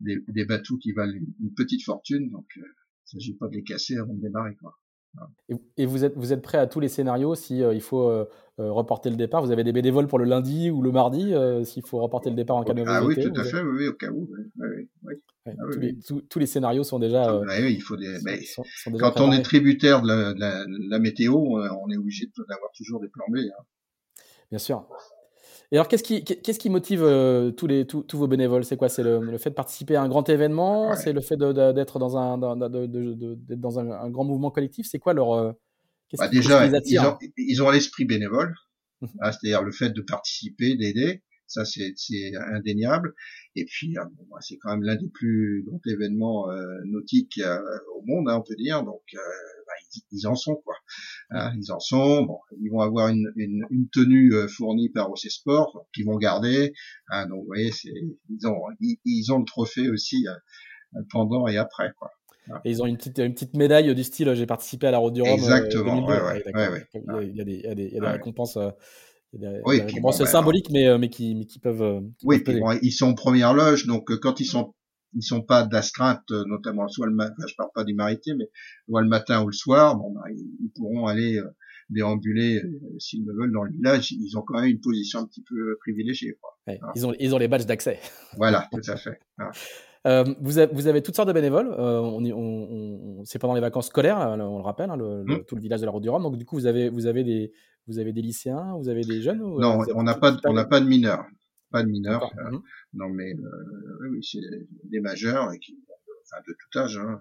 des, 0.00 0.18
des, 0.28 0.44
bateaux 0.44 0.76
qui 0.76 0.92
valent 0.92 1.12
une, 1.12 1.54
petite 1.54 1.82
fortune, 1.84 2.30
donc 2.30 2.46
euh, 2.58 2.60
il 2.60 3.16
ne 3.16 3.20
s'agit 3.20 3.34
pas 3.34 3.48
de 3.48 3.54
les 3.54 3.62
casser 3.62 3.96
avant 3.96 4.14
de 4.14 4.20
démarrer. 4.20 4.54
Quoi. 4.56 4.78
Et, 5.78 5.86
vous 5.86 6.04
êtes, 6.04 6.14
vous 6.16 6.34
êtes 6.34 6.42
prêt 6.42 6.58
à 6.58 6.66
tous 6.66 6.80
les 6.80 6.88
scénarios 6.88 7.34
si 7.34 7.62
euh, 7.62 7.72
il 7.72 7.80
faut 7.80 8.10
euh, 8.10 8.26
reporter 8.58 9.08
le 9.08 9.16
départ? 9.16 9.42
Vous 9.42 9.50
avez 9.50 9.64
des 9.64 9.72
bénévoles 9.72 10.08
pour 10.08 10.18
le 10.18 10.26
lundi 10.26 10.70
ou 10.70 10.82
le 10.82 10.92
mardi 10.92 11.32
s'il 11.64 11.86
faut 11.86 11.98
reporter 12.00 12.28
le 12.28 12.36
départ 12.36 12.56
en 12.56 12.64
cas 12.64 12.74
de 12.74 12.84
Ah 12.86 13.02
oui, 13.04 13.14
tout 13.14 13.32
à 13.34 13.44
fait, 13.44 13.62
oui, 13.62 13.88
au 13.88 13.94
cas 13.94 14.10
où. 14.10 14.28
Ah 15.46 15.52
tous, 15.72 15.78
les, 15.78 15.96
tous, 16.28 16.38
les, 16.40 16.46
scénarios 16.46 16.82
sont 16.82 16.98
déjà. 16.98 17.30
Ah, 17.30 17.40
oui, 17.60 17.74
il 17.74 17.80
faut 17.80 17.96
des. 17.96 18.18
quand 18.98 19.20
on 19.20 19.32
est 19.32 19.42
tributaire 19.42 20.02
de 20.02 20.08
la, 20.08 20.34
de 20.34 20.90
la, 20.90 20.98
météo, 20.98 21.34
on 21.34 21.90
est 21.90 21.96
obligé 21.96 22.26
d'avoir 22.48 22.70
toujours 22.76 23.00
des 23.00 23.08
plans 23.08 23.26
B. 23.30 23.36
Hein. 23.36 23.64
Bien 24.50 24.58
sûr. 24.58 24.86
Et 25.72 25.76
alors, 25.76 25.88
qu'est-ce 25.88 26.02
qui, 26.02 26.24
qu'est-ce 26.24 26.58
qui 26.58 26.70
motive 26.70 27.02
euh, 27.02 27.50
tous, 27.50 27.66
les, 27.66 27.86
tous, 27.86 28.04
vos 28.12 28.28
bénévoles? 28.28 28.64
C'est 28.64 28.76
quoi? 28.76 28.88
C'est 28.88 29.02
le, 29.02 29.36
fait 29.38 29.50
de 29.50 29.54
participer 29.54 29.96
à 29.96 30.02
un 30.02 30.08
grand 30.08 30.28
événement? 30.28 30.94
C'est 30.94 31.12
le 31.12 31.20
fait 31.20 31.36
d'être 31.36 31.98
dans, 31.98 32.16
un, 32.16 32.38
dans 32.38 33.78
un, 33.78 34.10
grand 34.10 34.24
mouvement 34.24 34.50
collectif? 34.50 34.86
C'est 34.88 34.98
quoi 34.98 35.12
leur. 35.12 35.32
Euh, 35.32 35.52
bah, 36.16 36.28
déjà, 36.28 36.66
ils 36.66 37.00
ont, 37.00 37.18
ils 37.36 37.62
ont 37.62 37.70
l'esprit 37.70 38.04
bénévole, 38.04 38.54
mmh 39.00 39.06
hein, 39.20 39.32
c'est-à-dire 39.32 39.62
le 39.62 39.72
fait 39.72 39.90
de 39.90 40.02
participer, 40.02 40.76
d'aider. 40.76 41.22
Ça, 41.48 41.64
c'est 41.64 41.94
indéniable. 42.52 43.14
Et 43.56 43.64
puis, 43.64 43.94
ah, 43.98 44.08
bah, 44.30 44.38
c'est 44.40 44.56
quand 44.58 44.70
même 44.70 44.82
l'un 44.82 44.96
des 44.96 45.08
plus 45.08 45.64
grands 45.66 45.80
événements 45.86 46.50
euh, 46.50 46.64
nautiques 46.84 47.40
au 47.96 48.02
monde, 48.04 48.28
hein, 48.28 48.36
on 48.38 48.42
peut 48.42 48.56
dire. 48.56 48.84
Donc, 48.84 49.02
ils, 50.12 50.26
en 50.28 50.36
sont 50.36 50.56
quoi. 50.56 50.75
Hein, 51.30 51.52
ils 51.58 51.72
en 51.72 51.80
sont. 51.80 52.22
Bon, 52.22 52.38
ils 52.60 52.70
vont 52.70 52.80
avoir 52.80 53.08
une, 53.08 53.32
une, 53.36 53.64
une 53.70 53.88
tenue 53.88 54.32
euh, 54.34 54.46
fournie 54.48 54.90
par 54.90 55.10
OC 55.10 55.30
Sport 55.30 55.86
qu'ils 55.94 56.06
vont 56.06 56.16
garder. 56.16 56.72
Hein, 57.08 57.26
donc 57.26 57.40
vous 57.40 57.46
voyez, 57.46 57.72
ils 58.30 58.46
ont 58.46 58.60
ils, 58.80 59.32
ont 59.32 59.38
le 59.38 59.44
trophée 59.44 59.90
aussi 59.90 60.26
euh, 60.28 61.02
pendant 61.10 61.48
et 61.48 61.56
après 61.56 61.92
quoi. 61.98 62.10
Et 62.64 62.70
ils 62.70 62.80
ont 62.80 62.86
une 62.86 62.96
petite, 62.96 63.18
une 63.18 63.34
petite 63.34 63.56
médaille 63.56 63.92
du 63.92 64.04
style 64.04 64.32
j'ai 64.34 64.46
participé 64.46 64.86
à 64.86 64.92
la 64.92 64.98
Route 64.98 65.14
du 65.14 65.22
Rhum. 65.22 65.32
Exactement. 65.32 66.06
ouais, 66.06 66.20
ouais, 66.20 66.42
ouais, 66.54 67.28
il, 67.28 67.36
y 67.36 67.40
a 67.40 67.44
des, 67.44 67.54
il 67.54 67.60
y 67.62 67.66
a 67.66 67.74
des, 67.74 67.84
il 67.86 67.94
y 67.94 67.98
a 67.98 68.00
des 68.00 68.06
récompenses. 68.06 68.56
Des, 69.32 69.60
oui, 69.64 69.80
récompenses 69.80 70.20
bon, 70.20 70.26
symboliques, 70.26 70.70
mais, 70.70 70.96
mais, 70.96 71.10
qui, 71.10 71.34
mais 71.34 71.44
qui 71.44 71.58
peuvent. 71.58 72.02
Qui 72.18 72.26
oui, 72.26 72.38
peuvent 72.38 72.60
bon, 72.60 72.78
ils 72.80 72.92
sont 72.92 73.08
en 73.08 73.14
première 73.14 73.52
loge, 73.52 73.86
donc 73.86 74.14
quand 74.20 74.38
ils 74.38 74.46
sont 74.46 74.74
ils 75.16 75.22
sont 75.22 75.42
pas 75.42 75.64
d'astreinte, 75.64 76.30
euh, 76.30 76.44
notamment 76.46 76.88
soit 76.88 77.06
le 77.06 77.14
matin, 77.14 77.42
je 77.48 77.54
parle 77.56 77.70
pas 77.74 77.84
du 77.84 77.94
maritime, 77.94 78.36
mais 78.38 78.50
soit 78.88 79.02
le 79.02 79.08
matin 79.08 79.42
ou 79.42 79.46
le 79.46 79.52
soir, 79.52 79.96
bon, 79.96 80.12
bah, 80.12 80.24
ils, 80.30 80.70
pourront 80.76 81.06
aller 81.06 81.38
euh, 81.38 81.48
déambuler 81.88 82.62
euh, 82.62 82.98
s'ils 82.98 83.24
le 83.24 83.32
veulent 83.32 83.52
dans 83.52 83.64
le 83.64 83.72
village. 83.72 84.12
Ils 84.12 84.36
ont 84.36 84.42
quand 84.42 84.60
même 84.60 84.70
une 84.70 84.80
position 84.80 85.20
un 85.20 85.26
petit 85.26 85.42
peu 85.42 85.76
privilégiée. 85.80 86.36
Quoi. 86.40 86.50
Ouais, 86.66 86.78
hein. 86.82 86.92
ils, 86.94 87.06
ont, 87.06 87.14
ils 87.18 87.34
ont 87.34 87.38
les 87.38 87.48
badges 87.48 87.66
d'accès. 87.66 87.98
Voilà, 88.36 88.68
tout 88.70 88.90
à 88.90 88.96
fait. 88.96 89.18
Hein. 89.38 89.50
Euh, 90.06 90.24
vous, 90.40 90.56
avez, 90.56 90.72
vous, 90.72 90.86
avez, 90.86 91.02
toutes 91.02 91.14
sortes 91.14 91.28
de 91.28 91.34
bénévoles. 91.34 91.68
Euh, 91.68 92.00
on, 92.00 92.24
on, 92.24 93.18
on, 93.20 93.24
c'est 93.24 93.38
pendant 93.38 93.54
les 93.54 93.60
vacances 93.60 93.88
scolaires, 93.88 94.16
on 94.18 94.56
le 94.56 94.62
rappelle, 94.62 94.88
hein, 94.88 94.96
le, 94.96 95.24
le, 95.24 95.38
mmh. 95.38 95.44
tout 95.46 95.56
le 95.56 95.60
village 95.60 95.80
de 95.80 95.84
la 95.84 95.90
Route 95.90 96.02
du 96.02 96.08
Rhum. 96.08 96.22
Donc 96.22 96.38
du 96.38 96.46
coup, 96.46 96.56
vous 96.56 96.64
avez, 96.64 96.88
vous 96.88 97.06
avez 97.06 97.22
des, 97.22 97.52
vous 97.86 97.98
avez 97.98 98.14
des 98.14 98.22
lycéens, 98.22 98.76
vous 98.78 98.88
avez 98.88 99.02
des 99.02 99.20
jeunes. 99.20 99.40
non, 99.40 99.80
on 99.94 100.02
n'a 100.04 100.14
pas, 100.14 100.34
on 100.46 100.54
n'a 100.54 100.64
pas 100.64 100.80
de 100.80 100.86
mineurs 100.86 101.26
pas 101.70 101.82
de 101.82 101.88
mineurs. 101.88 102.32
Euh, 102.38 102.50
mmh. 102.50 102.62
Non, 102.94 103.08
mais 103.10 103.34
euh, 103.34 104.10
oui, 104.10 104.20
c'est 104.22 104.40
des 104.84 105.00
majeurs 105.00 105.52
et 105.52 105.58
qui, 105.58 105.78
enfin, 106.24 106.42
de 106.46 106.52
tout 106.52 106.78
âge, 106.78 106.98
hein, 106.98 107.20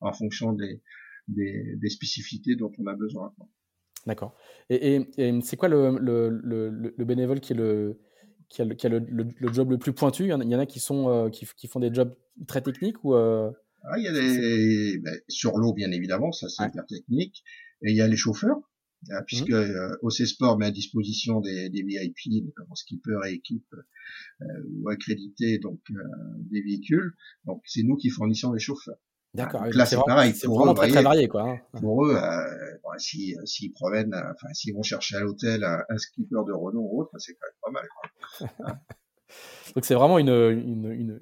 en 0.00 0.12
fonction 0.12 0.52
des, 0.52 0.82
des, 1.28 1.76
des, 1.76 1.88
spécificités 1.88 2.56
dont 2.56 2.72
on 2.78 2.86
a 2.86 2.94
besoin. 2.94 3.34
D'accord. 4.06 4.36
Et, 4.68 4.96
et, 4.96 5.08
et 5.18 5.40
c'est 5.42 5.56
quoi 5.56 5.68
le, 5.68 5.98
le, 5.98 6.28
le, 6.28 6.94
le, 6.96 7.04
bénévole 7.04 7.40
qui 7.40 7.52
est 7.52 7.56
le 7.56 7.98
qui 8.48 8.62
a, 8.62 8.64
le, 8.64 8.72
job 9.52 9.70
le 9.70 9.78
plus 9.78 9.92
pointu? 9.92 10.24
Il 10.24 10.28
y 10.28 10.32
en, 10.32 10.58
a 10.58 10.66
qui, 10.66 10.78
sont, 10.78 11.30
qui, 11.32 11.66
font 11.66 11.80
des 11.80 11.92
jobs 11.92 12.14
très 12.46 12.62
techniques 12.62 13.02
ou 13.02 13.14
ah, 13.14 13.98
Il 13.98 14.04
y 14.04 14.08
a 14.08 14.12
des, 14.12 14.98
ben, 14.98 15.18
sur 15.28 15.58
l'eau, 15.58 15.72
bien 15.72 15.90
évidemment, 15.90 16.30
ça 16.30 16.48
c'est 16.48 16.68
hyper 16.68 16.86
technique. 16.86 17.42
Et 17.82 17.90
il 17.90 17.96
y 17.96 18.00
a 18.00 18.08
les 18.08 18.16
chauffeurs, 18.16 18.58
puisque 19.26 19.50
mmh. 19.50 19.98
OC 20.02 20.26
Sport 20.26 20.58
met 20.58 20.66
à 20.66 20.70
disposition 20.70 21.40
des, 21.40 21.68
des 21.68 21.82
VIP, 21.82 22.44
notamment 22.44 22.74
skipper 22.74 23.18
et 23.28 23.32
équipe, 23.32 23.74
ou 24.70 24.88
accrédités, 24.88 25.58
donc 25.58 25.80
des 26.50 26.62
véhicules. 26.62 27.14
Donc 27.44 27.62
c'est 27.66 27.82
nous 27.82 27.96
qui 27.96 28.10
fournissons 28.10 28.52
les 28.52 28.60
chauffeurs. 28.60 28.98
D'accord. 29.36 29.66
Là, 29.66 29.84
c'est 29.84 29.96
pareil. 29.96 30.34
C'est 30.34 30.46
vraiment 30.46 30.72
très, 30.72 30.88
très 30.88 31.02
varié, 31.02 31.28
quoi. 31.28 31.50
Hein. 31.50 31.58
Pour 31.80 32.06
eux, 32.06 32.16
euh, 32.16 32.98
s'ils 32.98 33.36
si, 33.44 33.68
proviennent, 33.70 34.14
enfin, 34.14 34.52
s'ils 34.54 34.74
vont 34.74 34.82
chercher 34.82 35.16
à 35.16 35.20
l'hôtel 35.20 35.62
un, 35.62 35.98
skipper 35.98 36.42
de 36.46 36.52
Renault 36.52 36.88
ou 36.90 37.02
autre, 37.02 37.10
c'est 37.18 37.34
quand 37.34 37.46
même 37.46 37.60
pas 37.62 37.70
mal. 37.70 37.88
Quoi. 38.66 38.78
Donc 39.74 39.84
c'est 39.84 39.94
vraiment 39.94 40.18
une, 40.18 40.30
une, 40.30 41.18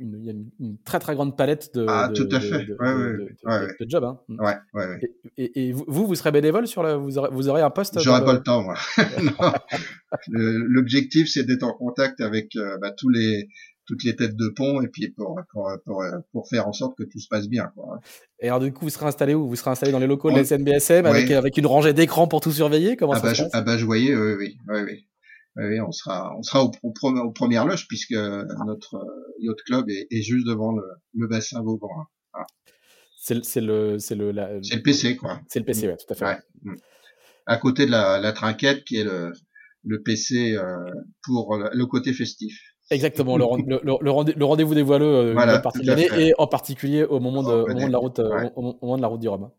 une, 0.60 0.78
très 0.84 1.00
très 1.00 1.14
grande 1.14 1.36
palette 1.36 1.74
de, 1.74 1.86
ah, 1.88 2.08
tout 2.14 2.28
à 2.30 2.38
fait. 2.38 2.64
de, 2.64 2.76
ouais, 2.78 2.94
ouais, 2.94 3.66
ouais, 3.66 3.66
de 3.80 3.90
jobs. 3.90 4.04
Hein. 4.04 4.60
Et, 5.36 5.68
et, 5.68 5.72
vous, 5.72 6.06
vous 6.06 6.14
serez 6.14 6.30
bénévole 6.30 6.68
sur 6.68 6.82
vous 7.00 7.18
aurez, 7.18 7.30
vous 7.32 7.48
aurez 7.48 7.62
un 7.62 7.70
poste 7.70 7.98
J'aurai 8.00 8.24
pas 8.24 8.34
le 8.34 8.42
temps, 8.42 8.62
moi. 8.62 8.76
L'objectif, 10.28 11.28
c'est 11.28 11.42
d'être 11.42 11.64
en 11.64 11.72
contact 11.72 12.20
avec 12.20 12.54
euh, 12.54 12.78
bah, 12.78 12.92
tous 12.92 13.08
les 13.08 13.48
toutes 13.86 14.04
les 14.04 14.16
têtes 14.16 14.36
de 14.36 14.48
pont 14.48 14.80
et 14.80 14.88
puis 14.88 15.08
pour, 15.08 15.38
pour, 15.52 15.70
pour, 15.84 16.04
pour, 16.32 16.48
faire 16.48 16.66
en 16.68 16.72
sorte 16.72 16.96
que 16.96 17.02
tout 17.02 17.18
se 17.18 17.28
passe 17.28 17.48
bien. 17.48 17.70
Quoi. 17.74 18.00
Et 18.40 18.46
alors 18.46 18.60
du 18.60 18.72
coup, 18.72 18.84
vous 18.84 18.90
serez 18.90 19.06
installé 19.06 19.34
où? 19.34 19.48
Vous 19.48 19.56
serez 19.56 19.72
installé 19.72 19.92
dans 19.92 19.98
les 19.98 20.06
locaux 20.06 20.30
de 20.30 20.36
la 20.36 20.44
SNBSM 20.44 21.06
avec, 21.06 21.30
avec 21.30 21.56
une 21.56 21.66
rangée 21.66 21.92
d'écrans 21.92 22.28
pour 22.28 22.40
tout 22.40 22.52
surveiller? 22.52 22.96
Comment 22.96 23.12
ah 23.14 23.16
ça 23.16 23.22
bah, 23.22 23.34
se 23.34 23.42
passe? 23.42 23.50
Ah 23.52 23.62
bah 23.62 23.76
je 23.76 23.84
voyais, 23.84 24.14
oui, 24.14 24.34
oui, 24.38 24.56
oui, 24.68 24.80
oui. 24.84 25.06
Oui 25.56 25.80
on 25.80 25.92
sera, 25.92 26.34
on 26.36 26.42
sera 26.42 26.64
au, 26.64 26.70
au, 26.82 26.92
aux 26.92 27.32
premières 27.32 27.66
loges 27.66 27.86
puisque 27.88 28.12
notre 28.12 28.96
euh, 28.96 29.32
yacht 29.40 29.56
club 29.66 29.88
est, 29.88 30.06
est 30.10 30.22
juste 30.22 30.46
devant 30.46 30.72
le, 30.72 30.84
le 31.14 31.26
bassin 31.28 31.62
Vauban. 31.62 31.88
Voilà. 32.32 32.46
C'est 33.16 33.34
le, 33.34 33.42
c'est 33.42 33.60
le, 33.60 33.98
c'est 33.98 34.14
le, 34.14 34.32
le 34.32 34.82
PC 34.82 35.16
quoi. 35.16 35.40
C'est 35.48 35.60
le 35.60 35.64
PC, 35.64 35.88
ouais, 35.88 35.96
tout 35.96 36.12
à 36.12 36.14
fait. 36.14 36.24
Ouais. 36.24 36.38
Mm. 36.62 36.74
À 37.46 37.56
côté 37.56 37.86
de 37.86 37.90
la, 37.90 38.18
la 38.20 38.32
trinquette 38.32 38.84
qui 38.84 38.96
est 38.96 39.04
le, 39.04 39.32
le 39.84 40.02
PC 40.02 40.56
euh, 40.56 40.76
pour 41.22 41.56
le 41.56 41.86
côté 41.86 42.12
festif. 42.12 42.58
Exactement, 42.90 43.38
le, 43.38 43.46
le, 43.82 44.34
le 44.36 44.44
rendez-vous 44.44 44.74
des 44.74 44.82
voileux 44.82 45.06
euh, 45.06 45.32
voilà, 45.32 45.58
partie 45.58 45.80
de 45.80 45.86
l'année 45.86 46.08
et 46.18 46.34
en 46.36 46.46
particulier 46.46 47.02
au 47.04 47.18
moment 47.18 47.42
de, 47.42 47.52
au 47.52 47.66
moment 47.68 47.86
de 47.86 47.92
la 47.92 47.98
route, 47.98 48.18
au, 48.18 48.78
moment 48.82 48.96
de 48.96 49.02
la 49.02 49.08
route 49.08 49.20
du 49.20 49.28
Rhum. 49.28 49.50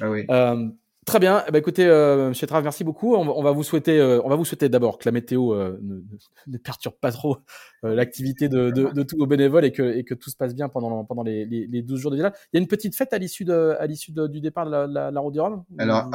Ah 0.00 0.10
oui. 0.10 0.26
euh, 0.30 0.68
très 1.06 1.18
bien. 1.18 1.42
Eh 1.48 1.52
ben, 1.52 1.58
écoutez, 1.58 1.86
euh, 1.86 2.28
Monsieur 2.28 2.46
Trav, 2.46 2.62
merci 2.62 2.84
beaucoup. 2.84 3.14
On, 3.14 3.26
on, 3.26 3.42
va 3.42 3.52
vous 3.52 3.62
souhaiter, 3.62 3.98
euh, 3.98 4.20
on 4.24 4.28
va 4.28 4.36
vous 4.36 4.44
souhaiter 4.44 4.68
d'abord 4.68 4.98
que 4.98 5.08
la 5.08 5.12
météo 5.12 5.54
euh, 5.54 5.78
ne, 5.82 6.02
ne, 6.48 6.58
perturbe 6.62 6.96
pas 7.00 7.12
trop 7.12 7.38
l'activité 7.82 8.48
de, 8.48 8.70
de, 8.70 8.90
de, 8.92 9.02
tous 9.04 9.16
vos 9.16 9.26
bénévoles 9.26 9.64
et 9.64 9.70
que, 9.70 9.82
et 9.82 10.02
que 10.02 10.14
tout 10.14 10.28
se 10.28 10.36
passe 10.36 10.54
bien 10.54 10.68
pendant, 10.68 11.04
pendant 11.04 11.22
les, 11.22 11.46
les, 11.46 11.68
les 11.68 11.82
12 11.82 12.00
jours 12.00 12.10
de 12.10 12.16
village. 12.16 12.32
Il 12.52 12.56
y 12.56 12.58
a 12.58 12.60
une 12.60 12.66
petite 12.66 12.96
fête 12.96 13.12
à 13.12 13.18
l'issue 13.18 13.44
de, 13.44 13.76
à 13.78 13.86
l'issue 13.86 14.12
du 14.12 14.40
départ 14.40 14.66
de 14.66 14.72
la, 14.72 14.86
la, 14.88 15.10
la 15.12 15.20
route 15.20 15.32
du 15.32 15.40
Rhum? 15.40 15.62
Alors, 15.78 16.10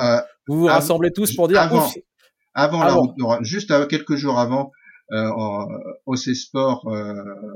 vous 0.47 0.59
vous 0.59 0.65
rassemblez 0.65 1.11
tous 1.11 1.33
pour 1.33 1.47
dire 1.47 1.61
avant, 1.61 1.89
avant, 2.53 2.83
la 2.83 2.93
route 2.93 3.15
du 3.15 3.23
Rhum, 3.23 3.43
juste 3.43 3.71
quelques 3.87 4.15
jours 4.15 4.37
avant 4.37 4.71
euh, 5.11 5.29
OC 6.05 6.35
Sport 6.35 6.87
euh, 6.87 7.13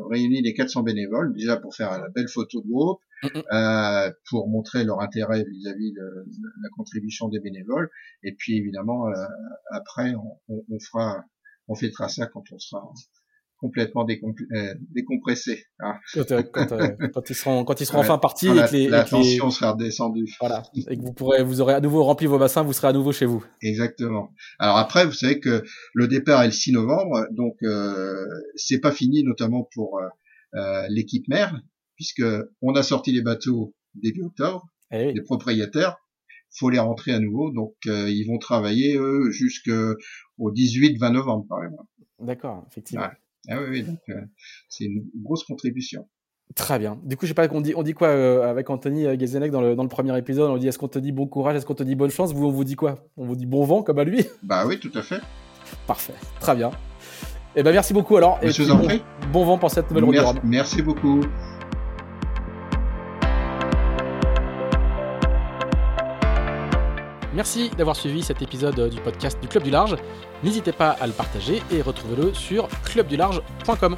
réunit 0.10 0.42
les 0.42 0.54
400 0.54 0.84
bénévoles, 0.84 1.34
déjà 1.34 1.58
pour 1.58 1.76
faire 1.76 1.92
la 1.92 2.10
belle 2.10 2.28
photo 2.28 2.62
de 2.62 2.68
groupe, 2.68 3.00
euh, 3.54 4.12
pour 4.30 4.50
montrer 4.50 4.84
leur 4.84 5.02
intérêt 5.02 5.44
vis-à-vis 5.44 5.94
de, 5.94 6.26
la 6.62 6.70
contribution 6.76 7.30
des 7.30 7.40
bénévoles, 7.40 7.90
et 8.24 8.34
puis 8.34 8.58
évidemment 8.58 9.08
euh, 9.08 9.26
après 9.72 10.14
on, 10.16 10.40
on, 10.50 10.64
on, 10.70 10.80
fera, 10.80 11.24
on 11.68 11.76
fêtera 11.76 12.10
ça 12.10 12.28
quand 12.28 12.44
on 12.52 12.60
sera 12.60 12.84
complètement 13.60 14.06
euh, 14.08 14.74
décompressé. 14.92 15.66
Hein. 15.80 15.96
Quand, 16.14 16.32
euh, 16.32 16.44
euh, 16.72 17.08
quand, 17.14 17.30
ils 17.30 17.36
seront, 17.36 17.64
quand 17.64 17.80
ils 17.80 17.86
seront 17.86 18.00
enfin 18.00 18.18
partis 18.18 18.48
et 18.48 18.52
que 18.52 18.74
les, 18.74 18.88
la 18.88 19.04
tension 19.04 19.50
sera 19.50 19.72
redescendue. 19.72 20.28
Voilà. 20.40 20.64
Et 20.76 20.98
que 20.98 21.02
vous 21.02 21.14
pourrez, 21.14 21.44
vous 21.44 21.62
aurez 21.62 21.74
à 21.74 21.80
nouveau 21.80 22.04
rempli 22.04 22.28
vos 22.28 22.38
bassins, 22.38 22.64
vous 22.64 22.74
serez 22.74 22.90
à 22.90 22.94
nouveau 22.94 23.12
chez 23.12 23.26
vous. 23.26 23.44
Exactement. 23.62 24.34
Alors 24.60 24.78
après, 24.78 25.06
vous 25.06 25.14
savez 25.14 25.40
que 25.40 25.64
le 25.94 26.08
départ 26.08 26.44
est 26.44 26.48
le 26.48 26.52
6 26.52 26.74
novembre, 26.74 27.26
donc 27.32 27.56
euh, 27.64 28.26
c'est 28.56 28.80
pas 28.80 28.92
fini, 28.92 29.24
notamment 29.24 29.68
pour 29.74 30.00
euh, 30.56 30.86
l'équipe 30.90 31.28
mère, 31.28 31.60
puisque 31.96 32.24
on 32.62 32.74
a 32.76 32.84
sorti 32.84 33.12
les 33.12 33.22
bateaux 33.22 33.74
début 33.96 34.24
octobre, 34.24 34.68
eh 34.92 35.14
les 35.14 35.22
propriétaires, 35.22 35.98
faut 36.58 36.70
les 36.70 36.80
rentrer 36.80 37.12
à 37.12 37.20
nouveau, 37.20 37.52
donc 37.52 37.74
ils 37.86 38.26
vont 38.28 38.38
travailler 38.38 38.96
eux 38.98 39.30
jusqu'au 39.32 39.96
18-20 40.40 41.12
novembre 41.12 41.46
par 41.50 41.64
exemple. 41.64 41.90
D'accord, 42.20 42.66
effectivement. 42.70 43.10
Ah 43.50 43.62
oui, 43.62 43.68
oui 43.70 43.84
donc 43.84 44.00
euh, 44.10 44.22
c'est 44.70 44.86
une 44.86 45.06
grosse 45.22 45.44
contribution. 45.44 46.08
Très 46.54 46.78
bien. 46.78 47.00
Du 47.04 47.18
coup, 47.18 47.26
je 47.26 47.32
sais 47.32 47.34
pas, 47.34 47.48
on 47.52 47.60
dit, 47.60 47.74
on 47.76 47.84
dit 47.84 47.94
quoi 47.94 48.10
euh, 48.10 48.50
avec 48.50 48.70
Anthony 48.70 49.06
euh, 49.06 49.18
Gezenek 49.20 49.52
dans 49.52 49.62
le, 49.62 49.76
dans 49.76 49.84
le 49.84 49.90
premier 49.90 50.16
épisode? 50.18 50.52
On 50.52 50.58
dit 50.58 50.68
est-ce 50.68 50.78
qu'on 50.78 50.88
te 50.88 51.00
dit 51.00 51.12
bon 51.12 51.28
courage? 51.28 51.56
Est-ce 51.56 51.66
qu'on 51.66 51.74
te 51.74 51.84
dit 51.84 51.96
bonne 51.96 52.12
chance? 52.12 52.34
Vous, 52.34 52.46
on 52.46 52.52
vous 52.52 52.64
dit 52.64 52.76
quoi? 52.76 53.10
On 53.18 53.26
vous 53.26 53.36
dit 53.36 53.46
bon 53.46 53.66
vent 53.66 53.82
comme 53.82 54.00
à 54.00 54.04
lui? 54.04 54.24
Bah 54.44 54.66
oui, 54.68 54.80
tout 54.80 54.92
à 54.94 55.02
fait. 55.02 55.22
Parfait. 55.88 56.14
Très 56.40 56.56
bien. 56.56 56.72
Eh 57.56 57.64
ben 57.64 57.72
merci 57.72 57.94
beaucoup 57.94 58.18
alors. 58.18 58.38
Et 58.42 58.50
puis, 58.50 58.66
bon, 58.68 58.88
bon, 59.32 59.46
vent 59.46 59.58
pour 59.58 59.72
cette 59.72 59.90
nouvelle 59.90 60.10
merci, 60.10 60.36
Merci 60.44 60.82
beaucoup. 60.82 61.22
Merci 67.36 67.70
d'avoir 67.78 67.96
suivi 67.98 68.24
cet 68.24 68.42
épisode 68.42 68.90
du 68.90 69.02
podcast 69.02 69.38
du 69.42 69.48
Club 69.48 69.64
du 69.64 69.70
Large. 69.70 69.98
N'hésitez 70.44 70.72
pas 70.72 70.92
à 70.92 71.06
le 71.06 71.14
partager 71.14 71.62
et 71.72 71.82
retrouvez-le 71.82 72.34
sur 72.34 72.70
clubdularge.com. 72.86 73.96